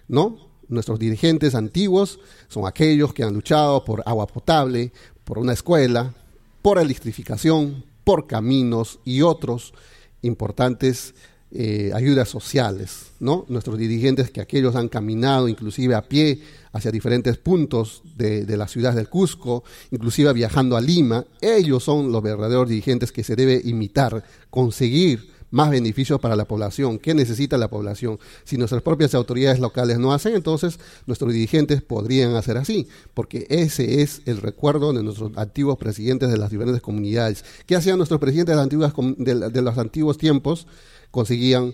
¿no? 0.07 0.49
Nuestros 0.67 0.99
dirigentes 0.99 1.55
antiguos 1.55 2.19
son 2.47 2.67
aquellos 2.67 3.13
que 3.13 3.23
han 3.23 3.33
luchado 3.33 3.83
por 3.83 4.03
agua 4.05 4.27
potable, 4.27 4.91
por 5.23 5.39
una 5.39 5.53
escuela, 5.53 6.13
por 6.61 6.77
electrificación, 6.77 7.85
por 8.03 8.27
caminos 8.27 8.99
y 9.03 9.23
otros 9.23 9.73
importantes 10.21 11.15
eh, 11.51 11.91
ayudas 11.95 12.29
sociales, 12.29 13.07
¿no? 13.19 13.45
Nuestros 13.49 13.77
dirigentes 13.77 14.29
que 14.29 14.39
aquellos 14.39 14.75
han 14.75 14.87
caminado 14.87 15.47
inclusive 15.47 15.95
a 15.95 16.03
pie 16.03 16.41
hacia 16.73 16.91
diferentes 16.91 17.37
puntos 17.37 18.03
de, 18.15 18.45
de, 18.45 18.57
la 18.57 18.67
ciudad 18.67 18.93
del 18.93 19.09
Cusco, 19.09 19.63
inclusive 19.89 20.31
viajando 20.33 20.77
a 20.77 20.81
Lima, 20.81 21.25
ellos 21.41 21.83
son 21.83 22.11
los 22.11 22.21
verdaderos 22.21 22.69
dirigentes 22.69 23.11
que 23.11 23.23
se 23.23 23.35
debe 23.35 23.59
imitar, 23.63 24.23
conseguir 24.51 25.38
más 25.51 25.69
beneficios 25.69 26.19
para 26.19 26.35
la 26.35 26.45
población. 26.45 26.99
¿Qué 26.99 27.13
necesita 27.13 27.57
la 27.57 27.69
población? 27.69 28.19
Si 28.43 28.57
nuestras 28.57 28.81
propias 28.81 29.15
autoridades 29.15 29.59
locales 29.59 29.99
no 29.99 30.13
hacen, 30.13 30.35
entonces 30.35 30.79
nuestros 31.05 31.33
dirigentes 31.33 31.81
podrían 31.81 32.35
hacer 32.35 32.57
así, 32.57 32.87
porque 33.13 33.47
ese 33.49 34.01
es 34.01 34.21
el 34.25 34.37
recuerdo 34.37 34.93
de 34.93 35.03
nuestros 35.03 35.31
antiguos 35.37 35.77
presidentes 35.77 36.29
de 36.29 36.37
las 36.37 36.49
diferentes 36.49 36.81
comunidades. 36.81 37.43
¿Qué 37.65 37.75
hacían 37.75 37.97
nuestros 37.97 38.19
presidentes 38.19 38.53
de, 38.53 38.57
las 38.57 38.63
antiguas, 38.63 38.93
de, 39.17 39.61
los 39.61 39.77
antiguos 39.77 40.17
tiempos? 40.17 40.67
conseguían 41.11 41.73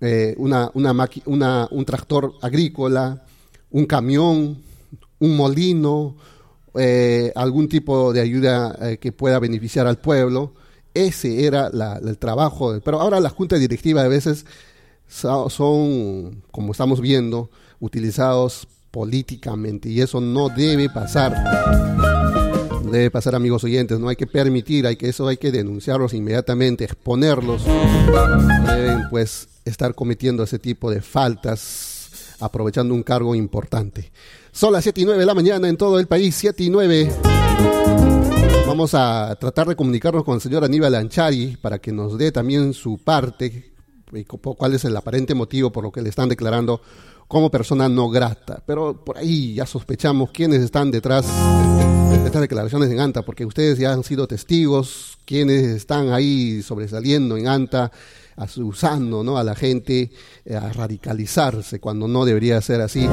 eh, 0.00 0.34
una, 0.38 0.70
una, 0.74 1.68
un 1.70 1.84
tractor 1.84 2.34
agrícola, 2.40 3.24
un 3.70 3.86
camión, 3.86 4.62
un 5.18 5.36
molino, 5.36 6.16
eh, 6.74 7.32
algún 7.34 7.68
tipo 7.68 8.12
de 8.12 8.20
ayuda 8.20 8.76
eh, 8.80 8.98
que 8.98 9.12
pueda 9.12 9.38
beneficiar 9.38 9.86
al 9.86 9.98
pueblo. 9.98 10.54
Ese 10.94 11.46
era 11.46 11.68
el 11.68 12.18
trabajo. 12.18 12.78
Pero 12.84 13.00
ahora 13.00 13.20
las 13.20 13.32
juntas 13.32 13.60
directivas 13.60 14.04
a 14.04 14.08
veces 14.08 14.46
son, 15.08 16.42
como 16.50 16.72
estamos 16.72 17.00
viendo, 17.00 17.50
utilizados 17.80 18.68
políticamente 18.90 19.88
y 19.88 20.00
eso 20.00 20.20
no 20.20 20.48
debe 20.48 20.90
pasar 20.90 21.34
debe 22.90 23.10
pasar, 23.10 23.34
amigos 23.34 23.64
oyentes, 23.64 23.98
no 23.98 24.08
hay 24.08 24.16
que 24.16 24.26
permitir, 24.26 24.86
hay 24.86 24.96
que 24.96 25.08
eso 25.08 25.26
hay 25.28 25.36
que 25.36 25.50
denunciarlos 25.50 26.12
inmediatamente, 26.14 26.84
exponerlos. 26.84 27.64
deben 28.66 29.08
pues 29.10 29.48
estar 29.64 29.94
cometiendo 29.94 30.42
ese 30.42 30.58
tipo 30.58 30.90
de 30.90 31.00
faltas, 31.00 32.36
aprovechando 32.40 32.94
un 32.94 33.02
cargo 33.02 33.34
importante. 33.34 34.10
Son 34.52 34.72
las 34.72 34.82
7 34.82 35.00
y 35.00 35.04
9 35.04 35.20
de 35.20 35.26
la 35.26 35.34
mañana 35.34 35.68
en 35.68 35.76
todo 35.76 35.98
el 35.98 36.06
país, 36.06 36.34
7 36.34 36.64
y 36.64 36.70
9. 36.70 38.09
Vamos 38.70 38.94
a 38.94 39.34
tratar 39.34 39.66
de 39.66 39.74
comunicarnos 39.74 40.22
con 40.22 40.36
el 40.36 40.40
señor 40.40 40.62
Aníbal 40.62 40.94
Anchari 40.94 41.56
para 41.60 41.80
que 41.80 41.90
nos 41.90 42.16
dé 42.16 42.30
también 42.30 42.72
su 42.72 42.98
parte 42.98 43.72
y 44.12 44.24
cuál 44.24 44.74
es 44.74 44.84
el 44.84 44.96
aparente 44.96 45.34
motivo 45.34 45.72
por 45.72 45.82
lo 45.82 45.90
que 45.90 46.00
le 46.00 46.08
están 46.08 46.28
declarando 46.28 46.80
como 47.26 47.50
persona 47.50 47.88
no 47.88 48.08
grata. 48.10 48.62
Pero 48.64 49.04
por 49.04 49.18
ahí 49.18 49.54
ya 49.54 49.66
sospechamos 49.66 50.30
quiénes 50.30 50.62
están 50.62 50.92
detrás 50.92 51.26
de 52.10 52.24
estas 52.24 52.42
declaraciones 52.42 52.88
en 52.92 53.00
ANTA, 53.00 53.22
porque 53.22 53.44
ustedes 53.44 53.76
ya 53.76 53.92
han 53.92 54.04
sido 54.04 54.28
testigos, 54.28 55.18
quienes 55.24 55.64
están 55.64 56.12
ahí 56.12 56.62
sobresaliendo 56.62 57.36
en 57.36 57.48
ANTA, 57.48 57.90
usando 58.56 59.22
¿no? 59.22 59.38
a 59.38 59.44
la 59.44 59.54
gente 59.54 60.10
eh, 60.44 60.54
a 60.54 60.72
radicalizarse 60.72 61.80
cuando 61.80 62.08
no 62.08 62.24
debería 62.24 62.60
ser 62.60 62.80
así. 62.80 63.06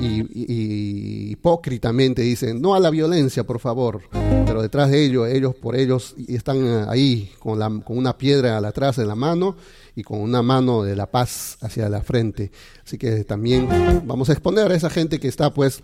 Y, 0.00 1.30
hipócritamente 1.30 2.22
dicen, 2.22 2.60
no 2.60 2.74
a 2.74 2.80
la 2.80 2.90
violencia, 2.90 3.44
por 3.44 3.58
favor. 3.58 4.02
Pero 4.46 4.62
detrás 4.62 4.90
de 4.90 5.04
ellos, 5.04 5.28
ellos 5.28 5.54
por 5.54 5.76
ellos 5.76 6.14
están 6.28 6.88
ahí 6.88 7.30
con, 7.38 7.58
la, 7.58 7.68
con 7.84 7.98
una 7.98 8.16
piedra 8.16 8.58
al 8.58 8.64
atrás 8.64 8.98
en 8.98 9.08
la 9.08 9.14
mano 9.14 9.56
y 9.96 10.02
con 10.02 10.20
una 10.20 10.42
mano 10.42 10.82
de 10.82 10.96
la 10.96 11.10
paz 11.10 11.56
hacia 11.60 11.88
la 11.88 12.02
frente. 12.02 12.50
Así 12.84 12.98
que 12.98 13.24
también 13.24 13.68
vamos 14.04 14.28
a 14.28 14.32
exponer 14.32 14.70
a 14.70 14.74
esa 14.74 14.90
gente 14.90 15.18
que 15.18 15.28
está 15.28 15.52
pues 15.52 15.82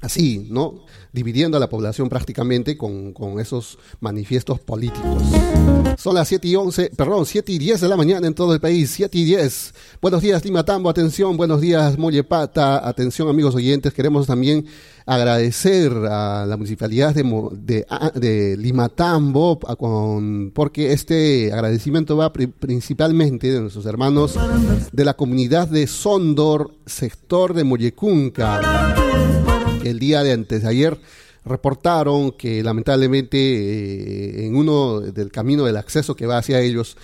así, 0.00 0.46
¿no? 0.50 0.84
Dividiendo 1.12 1.56
a 1.56 1.60
la 1.60 1.68
población 1.68 2.08
prácticamente 2.08 2.76
con, 2.76 3.12
con, 3.12 3.40
esos 3.40 3.78
manifiestos 4.00 4.60
políticos. 4.60 5.22
Son 5.96 6.14
las 6.14 6.28
7 6.28 6.48
y 6.48 6.56
11, 6.56 6.92
perdón, 6.96 7.26
7 7.26 7.52
y 7.52 7.58
10 7.58 7.80
de 7.80 7.88
la 7.88 7.96
mañana 7.96 8.26
en 8.26 8.34
todo 8.34 8.54
el 8.54 8.60
país, 8.60 8.90
7 8.90 9.16
y 9.18 9.24
10. 9.24 9.74
Buenos 10.00 10.22
días, 10.22 10.44
Limatambo, 10.44 10.88
atención, 10.88 11.36
buenos 11.36 11.60
días, 11.60 11.98
Mollepata, 11.98 12.86
atención, 12.86 13.28
amigos 13.28 13.54
oyentes. 13.54 13.92
Queremos 13.92 14.26
también 14.26 14.66
agradecer 15.06 15.90
a 15.92 16.44
la 16.46 16.56
municipalidad 16.56 17.14
de, 17.14 17.22
de, 17.52 17.86
ah, 17.88 18.12
de 18.14 18.56
Limatambo 18.58 19.58
porque 20.52 20.92
este 20.92 21.50
agradecimiento 21.52 22.16
va 22.16 22.32
principalmente 22.32 23.50
de 23.50 23.60
nuestros 23.60 23.86
hermanos 23.86 24.38
de 24.92 25.04
la 25.04 25.14
comunidad 25.14 25.68
de 25.68 25.86
Sondor, 25.86 26.72
sector 26.84 27.54
de 27.54 27.64
Mollecunca 27.64 29.07
el 29.88 29.98
día 29.98 30.22
de 30.22 30.32
antes 30.32 30.62
de 30.62 30.68
ayer 30.68 30.98
reportaron 31.48 32.32
que 32.32 32.62
lamentablemente 32.62 33.38
eh, 33.38 34.46
en 34.46 34.54
uno 34.54 35.00
del 35.00 35.32
camino 35.32 35.64
del 35.64 35.76
acceso 35.76 36.14
que 36.14 36.26
va 36.26 36.38
hacia 36.38 36.60
ellos, 36.60 36.96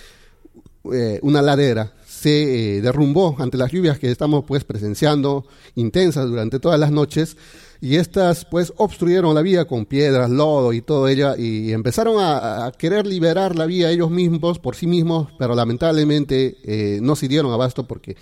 eh, 0.93 1.19
una 1.23 1.41
ladera 1.41 1.93
se 2.05 2.77
eh, 2.77 2.81
derrumbó 2.81 3.35
ante 3.39 3.57
las 3.57 3.71
lluvias 3.71 3.99
que 3.99 4.09
estamos 4.09 4.45
pues 4.47 4.63
presenciando 4.63 5.45
intensas 5.75 6.27
durante 6.27 6.59
todas 6.59 6.79
las 6.79 6.91
noches. 6.91 7.35
Y 7.81 7.97
estas 7.97 8.45
pues 8.45 8.73
obstruyeron 8.77 9.35
la 9.35 9.41
vía 9.41 9.65
con 9.65 9.85
piedras, 9.85 10.29
lodo 10.29 10.73
y 10.73 10.81
todo 10.81 11.07
ella 11.07 11.35
y 11.37 11.73
empezaron 11.73 12.15
a, 12.19 12.71
querer 12.77 13.05
liberar 13.05 13.55
la 13.55 13.65
vía 13.65 13.91
ellos 13.91 14.09
mismos 14.09 14.59
por 14.59 14.75
sí 14.75 14.87
mismos, 14.87 15.27
pero 15.37 15.53
lamentablemente 15.53 16.99
no 17.01 17.15
se 17.15 17.27
dieron 17.27 17.51
abasto 17.51 17.85
porque 17.85 18.15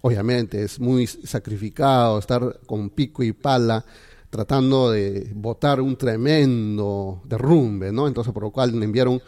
obviamente 0.00 0.62
es 0.62 0.78
muy 0.80 1.06
sacrificado 1.06 2.18
estar 2.18 2.60
con 2.66 2.90
pico 2.90 3.22
y 3.22 3.32
pala 3.32 3.84
tratando 4.30 4.90
de 4.90 5.30
botar 5.34 5.80
un 5.80 5.96
tremendo 5.96 7.22
derrumbe, 7.24 7.92
¿no? 7.92 8.06
Entonces, 8.06 8.32
por 8.32 8.42
lo 8.42 8.50
cual 8.50 8.82
enviaron 8.82 9.22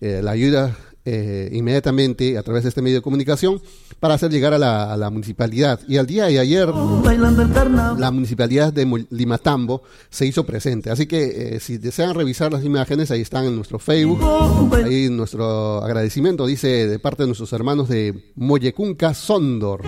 eh, 0.00 0.20
la 0.22 0.30
ayuda 0.30 0.76
eh, 1.08 1.50
inmediatamente 1.52 2.36
a 2.36 2.42
través 2.42 2.64
de 2.64 2.70
este 2.70 2.82
medio 2.82 2.96
de 2.96 3.02
comunicación 3.02 3.62
para 4.00 4.14
hacer 4.14 4.28
llegar 4.32 4.52
a 4.52 4.58
la, 4.58 5.10
municipalidad. 5.10 5.78
Y 5.86 5.98
al 5.98 6.06
día 6.08 6.24
de 6.24 6.40
ayer, 6.40 6.68
la 6.68 8.10
municipalidad 8.10 8.72
de 8.72 9.06
Limatambo 9.10 9.82
se 10.10 10.26
hizo 10.26 10.44
presente. 10.44 10.90
Así 10.90 11.06
que 11.06 11.54
eh, 11.54 11.60
si 11.60 11.78
desean 11.78 12.16
revisar 12.16 12.52
las 12.52 12.64
imágenes, 12.64 13.12
ahí 13.12 13.20
están 13.20 13.44
en 13.44 13.54
nuestro 13.54 13.78
Facebook. 13.78 14.18
Ahí 14.74 15.08
nuestro 15.08 15.80
agradecimiento 15.80 16.44
dice 16.44 16.88
de 16.88 16.98
parte 16.98 17.22
de 17.22 17.28
nuestros 17.28 17.52
hermanos 17.52 17.88
de 17.88 18.32
Mollecunca 18.34 19.14
Sondor, 19.14 19.82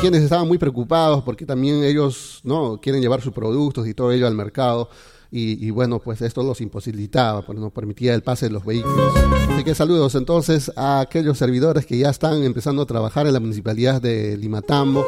quienes 0.00 0.22
estaban 0.22 0.46
muy 0.46 0.58
preocupados 0.58 1.24
porque 1.24 1.44
también 1.44 1.82
ellos 1.82 2.40
no 2.44 2.80
quieren 2.80 3.02
llevar 3.02 3.20
sus 3.20 3.32
productos 3.32 3.88
y 3.88 3.94
todo 3.94 4.12
ello 4.12 4.28
al 4.28 4.36
mercado 4.36 4.88
y, 5.34 5.70
bueno, 5.70 5.98
pues 5.98 6.20
esto 6.20 6.42
los 6.42 6.60
imposibilitaba, 6.60 7.40
pues 7.40 7.58
no 7.58 7.70
permitía 7.70 8.12
el 8.14 8.22
pase 8.22 8.46
de 8.46 8.52
los 8.52 8.66
vehículos. 8.66 9.14
Así 9.48 9.64
que 9.64 9.74
saludos 9.74 10.14
entonces 10.14 10.70
a 10.76 11.00
aquellos 11.00 11.38
servidores 11.38 11.86
que 11.86 11.96
ya 11.96 12.10
están 12.10 12.42
empezando 12.42 12.82
a 12.82 12.86
trabajar 12.86 13.26
en 13.26 13.32
la 13.32 13.40
municipalidad 13.40 14.02
de 14.02 14.36
Limatambo 14.36 15.06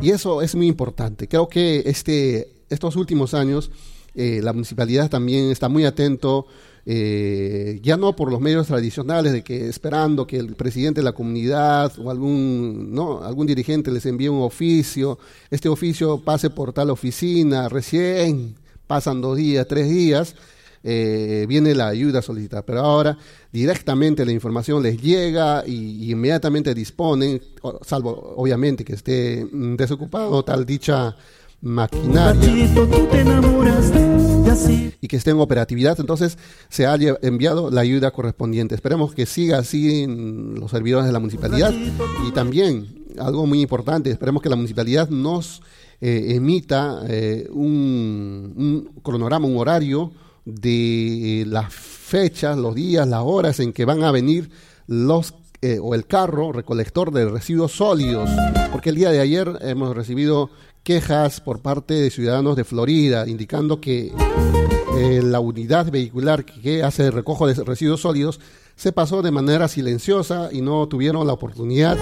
y 0.00 0.10
eso 0.10 0.40
es 0.40 0.54
muy 0.54 0.66
importante. 0.66 1.28
Creo 1.28 1.50
que 1.50 1.82
este, 1.84 2.48
estos 2.70 2.96
últimos 2.96 3.34
años 3.34 3.70
eh, 4.14 4.40
la 4.42 4.54
municipalidad 4.54 5.10
también 5.10 5.50
está 5.50 5.68
muy 5.68 5.84
atento 5.84 6.46
eh, 6.86 7.78
ya 7.82 7.98
no 7.98 8.16
por 8.16 8.30
los 8.32 8.40
medios 8.40 8.66
tradicionales 8.66 9.32
de 9.32 9.44
que 9.44 9.68
esperando 9.68 10.26
que 10.26 10.38
el 10.38 10.54
presidente 10.54 11.00
de 11.00 11.04
la 11.04 11.12
comunidad 11.12 11.92
o 11.98 12.10
algún, 12.10 12.94
¿no? 12.94 13.22
algún 13.22 13.46
dirigente 13.46 13.90
les 13.90 14.06
envíe 14.06 14.28
un 14.28 14.40
oficio, 14.40 15.18
este 15.50 15.68
oficio 15.68 16.22
pase 16.24 16.48
por 16.48 16.72
tal 16.72 16.88
oficina, 16.88 17.68
recién 17.68 18.56
pasan 18.90 19.20
dos 19.20 19.36
días, 19.36 19.68
tres 19.68 19.88
días, 19.88 20.34
eh, 20.82 21.46
viene 21.48 21.76
la 21.76 21.86
ayuda 21.86 22.22
solicitada. 22.22 22.62
Pero 22.62 22.80
ahora 22.80 23.16
directamente 23.52 24.26
la 24.26 24.32
información 24.32 24.82
les 24.82 25.00
llega 25.00 25.62
y, 25.64 26.10
inmediatamente 26.10 26.74
disponen, 26.74 27.40
salvo 27.82 28.34
obviamente 28.36 28.84
que 28.84 28.94
esté 28.94 29.46
mm, 29.48 29.76
desocupado 29.76 30.42
tal 30.42 30.66
dicha 30.66 31.14
maquinaria 31.60 32.48
y 35.00 35.06
que 35.06 35.16
esté 35.16 35.30
en 35.30 35.38
operatividad, 35.38 36.00
entonces 36.00 36.36
se 36.68 36.84
ha 36.86 36.96
enviado 37.22 37.70
la 37.70 37.82
ayuda 37.82 38.10
correspondiente. 38.10 38.74
Esperemos 38.74 39.14
que 39.14 39.24
siga 39.24 39.58
así 39.58 40.02
en 40.02 40.58
los 40.58 40.72
servidores 40.72 41.06
de 41.06 41.12
la 41.12 41.20
municipalidad 41.20 41.72
y 42.26 42.32
también 42.32 43.06
algo 43.20 43.46
muy 43.46 43.60
importante, 43.60 44.10
esperemos 44.10 44.42
que 44.42 44.48
la 44.48 44.56
municipalidad 44.56 45.08
nos 45.10 45.62
eh, 46.02 46.34
emita 46.34 47.02
eh, 47.06 47.46
un, 47.52 48.90
cronograma, 49.02 49.46
un 49.46 49.58
horario 49.58 50.12
de 50.46 51.44
las 51.46 51.74
fechas, 51.74 52.56
los 52.56 52.74
días, 52.74 53.06
las 53.06 53.22
horas 53.22 53.60
en 53.60 53.74
que 53.74 53.84
van 53.84 54.02
a 54.02 54.10
venir 54.10 54.50
los 54.86 55.34
eh, 55.60 55.78
o 55.78 55.94
el 55.94 56.06
carro 56.06 56.52
recolector 56.52 57.12
de 57.12 57.28
residuos 57.28 57.72
sólidos, 57.72 58.30
porque 58.72 58.88
el 58.88 58.96
día 58.96 59.10
de 59.10 59.20
ayer 59.20 59.58
hemos 59.60 59.94
recibido 59.94 60.48
quejas 60.82 61.42
por 61.42 61.60
parte 61.60 61.92
de 61.92 62.10
ciudadanos 62.10 62.56
de 62.56 62.64
Florida 62.64 63.28
indicando 63.28 63.78
que 63.78 64.10
la 65.22 65.40
unidad 65.40 65.90
vehicular 65.90 66.44
que 66.44 66.82
hace 66.82 67.06
el 67.06 67.12
recojo 67.12 67.46
de 67.46 67.54
residuos 67.62 68.00
sólidos 68.00 68.40
se 68.74 68.92
pasó 68.92 69.20
de 69.20 69.30
manera 69.30 69.68
silenciosa 69.68 70.48
y 70.50 70.62
no 70.62 70.88
tuvieron 70.88 71.26
la 71.26 71.34
oportunidad 71.34 71.98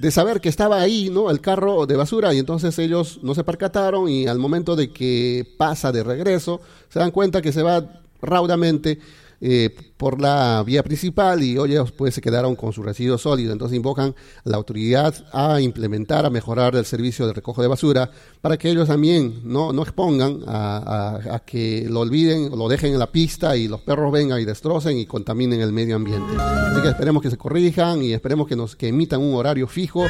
de 0.00 0.12
saber 0.12 0.40
que 0.40 0.48
estaba 0.48 0.80
ahí, 0.80 1.10
¿no? 1.10 1.28
El 1.28 1.40
carro 1.40 1.84
de 1.86 1.96
basura 1.96 2.32
y 2.32 2.38
entonces 2.38 2.78
ellos 2.78 3.18
no 3.22 3.34
se 3.34 3.42
percataron 3.42 4.08
y 4.08 4.28
al 4.28 4.38
momento 4.38 4.76
de 4.76 4.92
que 4.92 5.44
pasa 5.56 5.90
de 5.90 6.04
regreso 6.04 6.60
se 6.88 7.00
dan 7.00 7.10
cuenta 7.10 7.42
que 7.42 7.52
se 7.52 7.62
va 7.62 8.00
raudamente 8.22 9.00
eh, 9.40 9.70
por 9.96 10.20
la 10.20 10.62
vía 10.66 10.82
principal 10.82 11.42
y 11.42 11.52
ellos 11.58 11.92
pues 11.92 12.14
se 12.14 12.20
quedaron 12.20 12.56
con 12.56 12.72
su 12.72 12.82
residuo 12.82 13.18
sólido. 13.18 13.52
Entonces 13.52 13.76
invocan 13.76 14.14
a 14.44 14.48
la 14.48 14.56
autoridad 14.56 15.14
a 15.32 15.60
implementar, 15.60 16.26
a 16.26 16.30
mejorar 16.30 16.74
el 16.76 16.84
servicio 16.84 17.26
de 17.26 17.32
recojo 17.32 17.62
de 17.62 17.68
basura 17.68 18.10
para 18.40 18.56
que 18.56 18.70
ellos 18.70 18.88
también 18.88 19.40
no, 19.44 19.72
no 19.72 19.82
expongan 19.82 20.40
a, 20.46 21.42
que 21.46 21.86
lo 21.88 22.00
olviden, 22.00 22.50
lo 22.50 22.68
dejen 22.68 22.92
en 22.92 22.98
la 22.98 23.10
pista 23.10 23.56
y 23.56 23.68
los 23.68 23.80
perros 23.80 24.12
vengan 24.12 24.40
y 24.40 24.44
destrocen 24.44 24.98
y 24.98 25.06
contaminen 25.06 25.60
el 25.60 25.72
medio 25.72 25.96
ambiente. 25.96 26.34
Así 26.38 26.82
que 26.82 26.88
esperemos 26.88 27.22
que 27.22 27.30
se 27.30 27.36
corrijan 27.36 28.02
y 28.02 28.12
esperemos 28.12 28.48
que 28.48 28.56
nos 28.56 28.76
que 28.76 28.88
emitan 28.88 29.20
un 29.20 29.34
horario 29.34 29.66
fijo 29.66 30.04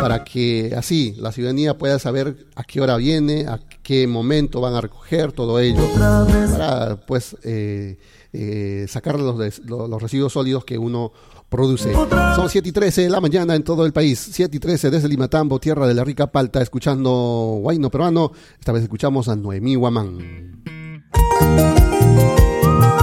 para 0.00 0.24
que 0.24 0.72
así 0.76 1.14
la 1.18 1.32
ciudadanía 1.32 1.76
pueda 1.76 1.98
saber 1.98 2.46
a 2.54 2.64
qué 2.64 2.80
hora 2.80 2.96
viene, 2.96 3.46
a 3.46 3.60
qué 3.82 4.06
momento 4.06 4.60
van 4.60 4.74
a 4.74 4.80
recoger 4.80 5.32
todo 5.32 5.58
ello 5.58 5.82
para 5.96 6.96
pues 7.06 7.36
eh, 7.42 7.98
eh, 8.32 8.86
sacar 8.88 9.18
los, 9.18 9.60
los, 9.64 10.02
residuos 10.02 10.32
sólidos 10.32 10.64
que 10.64 10.78
uno 10.78 11.12
produce. 11.48 11.92
Son 11.92 12.48
7 12.48 12.68
y 12.68 12.72
13 12.72 13.02
de 13.02 13.10
la 13.10 13.20
mañana 13.20 13.54
en 13.54 13.64
todo 13.64 13.84
el 13.84 13.92
país. 13.92 14.30
7 14.32 14.56
y 14.56 14.60
13 14.60 14.90
desde 14.90 15.08
Limatambo, 15.08 15.58
tierra 15.58 15.86
de 15.86 15.94
la 15.94 16.04
rica 16.04 16.28
palta, 16.28 16.62
escuchando 16.62 17.58
Guayno 17.60 17.90
Peruano. 17.90 18.32
Esta 18.58 18.72
vez 18.72 18.84
escuchamos 18.84 19.28
a 19.28 19.36
Noemí 19.36 19.74
Guamán. 19.74 20.62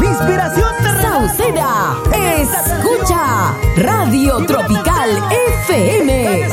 Inspiración 0.02 0.74
Sauceda. 1.02 1.98
Escucha 2.40 3.56
Radio 3.78 4.46
Tropical 4.46 5.10
FM. 5.68 6.48